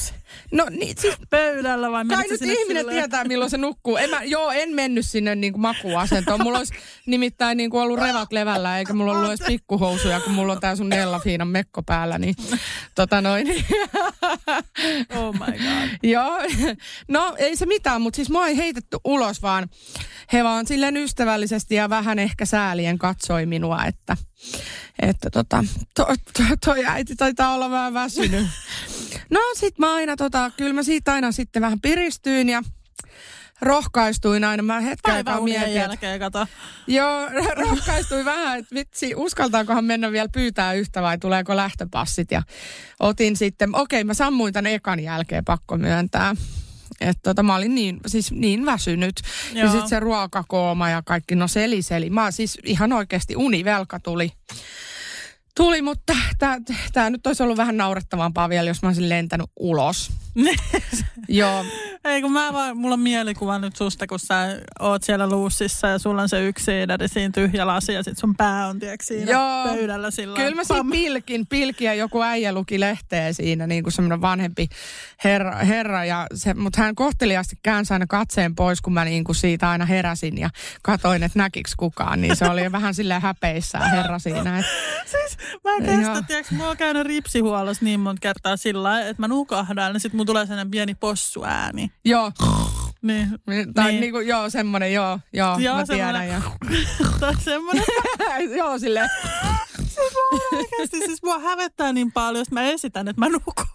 [0.51, 2.97] No niin, siis pöydällä vai kai nyt ihminen silleen?
[2.97, 3.97] tietää, milloin se nukkuu.
[3.97, 6.43] En mä, joo, en mennyt sinne niin kuin makuasentoon.
[6.43, 6.74] Mulla olisi
[7.05, 10.76] nimittäin niin kuin ollut revat levällä, eikä mulla ollut edes pikkuhousuja, kun mulla on tää
[10.76, 12.18] sun Nella Fiinan mekko päällä.
[12.18, 12.36] Niin,
[12.95, 13.47] tota noin.
[15.15, 15.89] Oh my god.
[16.03, 16.39] Joo,
[17.07, 19.70] no ei se mitään, mutta siis mua ei heitetty ulos, vaan
[20.34, 24.18] he vaan silleen ystävällisesti ja vähän ehkä säälien katsoi minua, että,
[25.00, 25.66] että tota,
[25.96, 28.48] to, to, toi äiti taitaa olla vähän väsynyt.
[29.30, 32.64] No sit mä aina tota, kyllä mä siitä aina sitten vähän piristyin ja
[33.62, 34.64] rohkaistuin aina.
[34.64, 36.48] Mä hetken aikaa mietin, jälkeen, kato.
[36.88, 42.32] Joo, rohkaistuin vähän, että vitsi, uskaltaakohan mennä vielä pyytää yhtä vai tuleeko lähtöpassit.
[42.32, 42.42] Ja
[43.00, 46.36] otin sitten, okei, mä sammuin tämän ekan jälkeen, pakko myöntää.
[47.02, 49.22] Että tota, mä olin niin, siis niin väsynyt.
[49.54, 49.72] Ja Joo.
[49.72, 52.10] sitten se ruokakooma ja kaikki, no seli seli.
[52.10, 54.32] Mä siis ihan oikeasti univelka tuli.
[55.56, 56.14] Tuli, mutta
[56.94, 60.12] tämä nyt olisi ollut vähän naurettavampaa vielä, jos mä olisin lentänyt ulos.
[61.28, 61.66] Joo,
[62.06, 66.00] Ei kun mä vaan, mulla on mielikuva nyt susta, kun sä oot siellä luussissa ja
[66.00, 69.32] sulla on se yksi siideri siinä tyhjä lasi ja sit sun pää on tiedätkö siinä
[69.32, 69.76] Joo.
[69.76, 74.22] pöydällä sillä Kyllä mä siinä pilkin, ja joku äijä luki lehteä siinä, niin kuin semmoinen
[74.22, 74.68] vanhempi
[75.24, 79.36] herra, herra ja se, mutta hän kohteliaasti käänsi aina katseen pois, kun mä niin kuin
[79.36, 80.50] siitä aina heräsin ja
[80.82, 84.60] katoin, että näkiks kukaan, niin se oli vähän silleen häpeissään herra siinä.
[84.60, 84.66] Et,
[85.12, 89.28] Siis mä en kestä, tiedätkö, mulla on käynyt ripsihuollossa niin monta kertaa sillä että mä
[89.28, 91.91] nukahdan ja sit mulla tulee sellainen pieni possuääni.
[92.05, 92.32] joo,
[93.01, 93.30] Niin.
[93.30, 93.73] tai Niin.
[93.75, 93.99] niin.
[94.01, 96.28] niin kuin, joo, semmoinen, joo, joo, Joo, mä tiedän.
[96.28, 96.41] Ja,
[97.19, 97.84] Tai semmoinen.
[98.57, 99.09] joo, silleen,
[99.78, 103.65] siis mua oikeasti, siis mua hävettää niin paljon, että mä esitän, että mä nukun.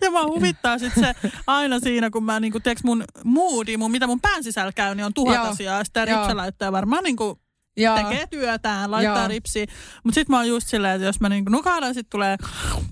[0.00, 1.14] Ja mä huvittaa sit se
[1.46, 5.04] aina siinä, kun mä niinku, tiedätkö, mun moodi, mun, mitä mun pään sisällä käy, niin
[5.04, 5.44] on tuhat Joo.
[5.46, 5.82] asiaa.
[5.96, 6.04] Joo.
[6.04, 7.40] ripsä laittaa varmaan niinku
[7.78, 9.28] joo, tekee työtään, laittaa Joo.
[9.28, 9.66] ripsiä.
[10.04, 12.36] Mutta sitten mä oon just silleen, että jos mä niinku nukahdan, sit tulee...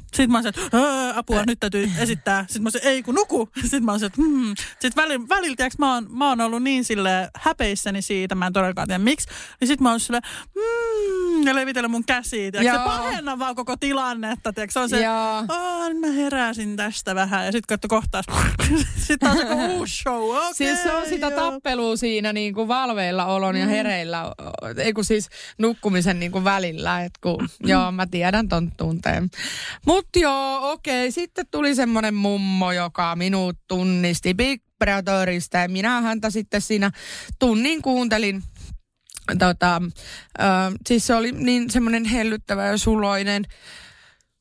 [0.07, 2.43] Sitten mä oon se, että "Öö, apua, nyt täytyy esittää.
[2.49, 3.49] Sitten mä oon se, ei kun nuku.
[3.62, 4.55] Sitten mä oon se, että hmm.
[4.57, 8.53] Sitten välillä, välillä tiiäks, mä, oon, mä oon ollut niin sille häpeissäni siitä, mä en
[8.53, 9.28] todellakaan tiedä miksi.
[9.61, 10.22] Niin sitten mä oon silleen,
[10.55, 12.51] hmm, ja levitellä mun käsiä.
[12.53, 14.53] Tiiäks, se pahenna vaan koko tilannetta.
[14.53, 15.45] Tiiäks, se on se, Joo.
[15.49, 17.47] Aa, nyt mä heräsin tästä vähän.
[17.47, 18.26] Ja sitten katso kohtaus.
[19.07, 20.30] sitten on se uusi show.
[20.37, 21.41] Okay, Siis se on sitä joo.
[21.41, 24.32] tappelua siinä niin kuin valveilla olon ja hereillä,
[24.79, 27.05] ei kun siis nukkumisen niin kuin välillä.
[27.05, 29.31] Et kun, joo, mä tiedän ton tunteen.
[29.87, 31.11] Mut Mutta joo, okei.
[31.11, 36.91] Sitten tuli semmoinen mummo, joka minut tunnisti Big Brotherista ja minä häntä sitten siinä
[37.39, 38.43] tunnin kuuntelin
[39.39, 39.83] tota,
[40.39, 40.43] ö,
[40.87, 43.45] siis se oli niin semmoinen hellyttävä ja suloinen,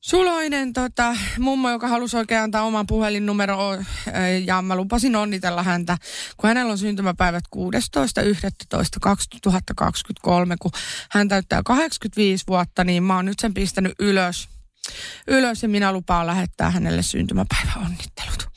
[0.05, 3.77] suloinen tota, mummo, joka halusi oikein antaa oman puhelinnumero
[4.45, 5.97] ja mä lupasin onnitella häntä,
[6.37, 7.61] kun hänellä on syntymäpäivät 16.11.2023,
[10.59, 10.71] kun
[11.11, 14.54] hän täyttää 85 vuotta, niin mä oon nyt sen pistänyt ylös
[15.27, 18.49] ylös ja minä lupaan lähettää hänelle syntymäpäiväonnittelut.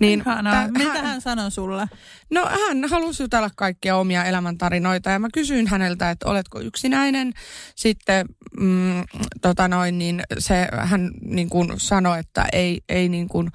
[0.00, 1.86] Niin, T- Mitä hän, hän sanoi sulle?
[2.30, 7.32] No hän halusi jutella kaikkia omia elämäntarinoita ja mä kysyin häneltä, että oletko yksinäinen.
[7.76, 8.26] Sitten
[8.60, 9.04] mm,
[9.42, 13.50] tota noin, niin se, hän niin kuin sanoi, että ei, ei niin kuin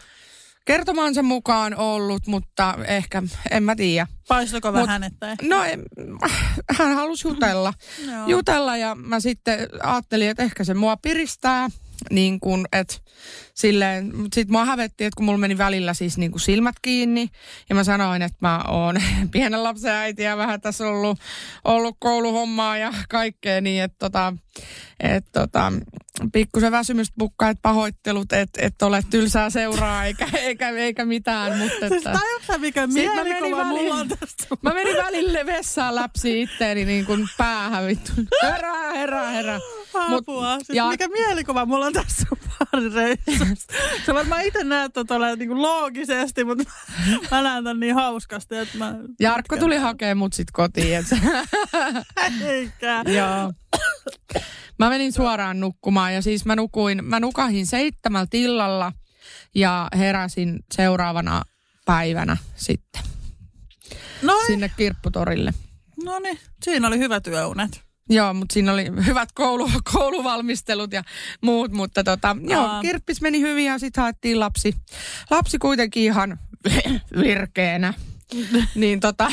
[0.65, 4.07] kertomansa mukaan ollut, mutta ehkä, en mä tiedä.
[4.27, 5.57] Paistuiko vähän, että No
[6.77, 7.73] hän halusi jutella.
[8.27, 11.69] jutella ja mä sitten ajattelin, että ehkä se mua piristää
[12.11, 12.95] niin kuin, että
[13.53, 17.29] silleen, sit mua hävetti, että kun mulla meni välillä siis niin kuin silmät kiinni
[17.69, 18.95] ja mä sanoin, että mä oon
[19.31, 21.19] pienen lapsen äiti ja vähän tässä ollut,
[21.63, 24.33] ollut kouluhommaa ja kaikkea niin, että tota,
[24.99, 25.73] et tota,
[26.33, 31.57] pikkusen väsymystä pukkaa, että pahoittelut, että et ole tylsää seuraa eikä, eikä, eikä mitään.
[31.57, 34.47] Mutta siis että, siis mikä mielikuva mulla on tästä.
[34.61, 38.11] Mä menin välille vessaan läpsi itteeni niin kuin päähän vittu.
[38.43, 39.59] Herää, herää, herää.
[39.99, 40.55] Apua.
[40.55, 40.89] Mut, siis ja...
[40.89, 43.73] mikä mielikuva mulla on tässä baarireissussa.
[44.05, 46.63] Sä varmaan itse näet tuolla niin loogisesti, mutta
[47.31, 48.95] mä näen tämän niin hauskasti, että mä...
[49.19, 50.97] Jarkko tuli hakemaan mut sit kotiin.
[50.97, 51.05] Et...
[52.41, 53.03] Eikä.
[53.05, 53.53] Joo.
[54.79, 58.93] Mä menin suoraan nukkumaan ja siis mä nukuin, mä nukahin seitsemältä illalla
[59.55, 61.41] ja heräsin seuraavana
[61.85, 63.03] päivänä sitten
[64.21, 64.47] Noin.
[64.47, 65.53] sinne kirpputorille.
[66.03, 67.81] No niin, siinä oli hyvä työunet.
[68.09, 71.03] Joo, mutta siinä oli hyvät koulu, kouluvalmistelut ja
[71.41, 74.75] muut, mutta tota, joo, kirppis meni hyvin ja sitten haettiin lapsi.
[75.31, 76.39] Lapsi kuitenkin ihan
[77.23, 77.93] virkeänä.
[78.75, 79.31] niin tota,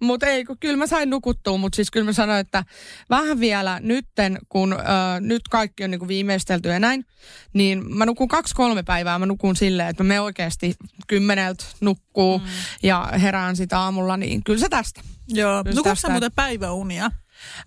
[0.00, 2.64] mutta ei, kun kyllä mä sain nukuttua, mutta siis kyllä mä sanoin, että
[3.10, 4.76] vähän vielä nytten, kun ö,
[5.20, 7.06] nyt kaikki on niin kuin viimeistelty ja näin,
[7.52, 10.74] niin mä nukun kaksi-kolme päivää, mä nukun silleen, että me oikeasti
[11.06, 12.44] kymmeneltä nukkuu mm.
[12.82, 15.00] ja herään sitä aamulla, niin kyllä se tästä.
[15.28, 17.10] Joo, nukuuko sä muuten päiväunia?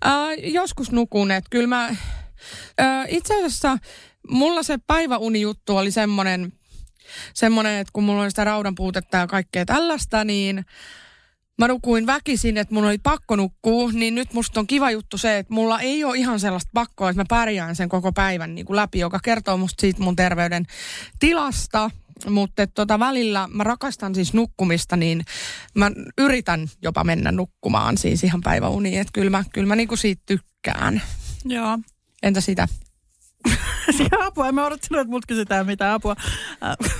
[0.06, 1.86] Äh, joskus nukun, että kyllä mä...
[2.80, 3.78] Äh, itse asiassa
[4.30, 6.52] mulla se päiväunijuttu oli semmoinen,
[7.34, 10.64] semmoinen, että kun mulla oli sitä raudan puutetta ja kaikkea tällaista, niin
[11.58, 15.38] mä nukuin väkisin, että mun oli pakko nukkua, niin nyt musta on kiva juttu se,
[15.38, 18.76] että mulla ei ole ihan sellaista pakkoa, että mä pärjään sen koko päivän niin kuin
[18.76, 20.66] läpi, joka kertoo musta siitä mun terveyden
[21.18, 21.90] tilasta
[22.30, 25.24] mutta tota, välillä mä rakastan siis nukkumista, niin
[25.74, 29.00] mä yritän jopa mennä nukkumaan siis ihan päiväuniin.
[29.00, 31.02] Että kyllä mä, kyllä mä niinku siitä tykkään.
[31.44, 31.78] Joo.
[32.22, 32.68] Entä sitä?
[34.26, 36.16] apua, en mä odottanut, että mut kysytään mitään apua.
[36.64, 36.92] Äh,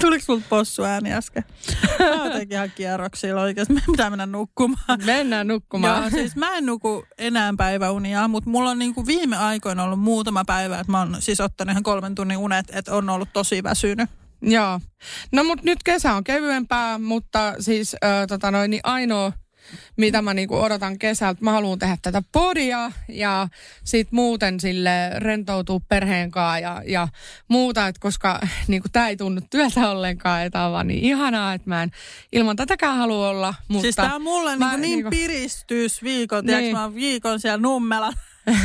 [0.00, 1.44] tuliko sulta possu ääni äsken?
[1.98, 3.74] Mä jotenkin ihan kierroksilla oikeasti.
[3.74, 5.04] Me pitää mennä nukkumaan.
[5.04, 6.02] Mennään nukkumaan.
[6.02, 10.44] Joo, siis mä en nuku enää päiväunia, mutta mulla on niinku viime aikoina ollut muutama
[10.44, 14.10] päivä, että mä oon siis ottanut ihan kolmen tunnin unet, että on ollut tosi väsynyt.
[14.42, 14.80] Joo.
[15.32, 19.32] No mutta nyt kesä on kevyempää, mutta siis ö, tota noin, niin ainoa
[19.96, 21.44] mitä mä niinku odotan kesältä.
[21.44, 23.48] Mä haluan tehdä tätä podia ja
[23.84, 27.08] sit muuten sille rentoutua perheen kanssa ja, ja
[27.48, 31.68] muuta, et koska niinku tää ei tunnu työtä ollenkaan, että on vaan niin ihanaa, että
[31.68, 31.90] mä en
[32.32, 33.54] ilman tätäkään halua olla.
[33.68, 36.72] Mutta siis tää on mulle mä, niinku niin niinku, piristysviikon, niin.
[36.72, 38.12] mä oon viikon siellä Nummela,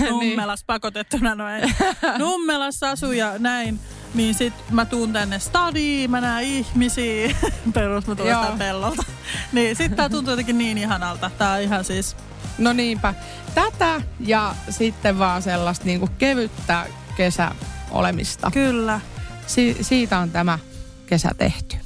[0.10, 0.68] Nummelas niin.
[0.68, 1.76] pakotettuna noin.
[2.20, 3.80] Nummelassa asuu ja näin.
[4.14, 7.36] Niin sit mä tuun tänne stadiin, mä näen ihmisiä.
[7.74, 9.04] Perus mä tulen pellolta.
[9.52, 11.32] Niin sit tää tuntuu jotenkin niin ihanalta.
[11.38, 12.16] Tää on ihan siis...
[12.58, 13.14] No niinpä.
[13.56, 16.86] Tätä ja sitten vaan sellaista niinku kevyttä
[17.18, 18.52] kesäolemista.
[18.52, 19.02] Kyllä.
[19.48, 20.60] Si- siitä on tämä
[21.06, 21.81] kesä tehty.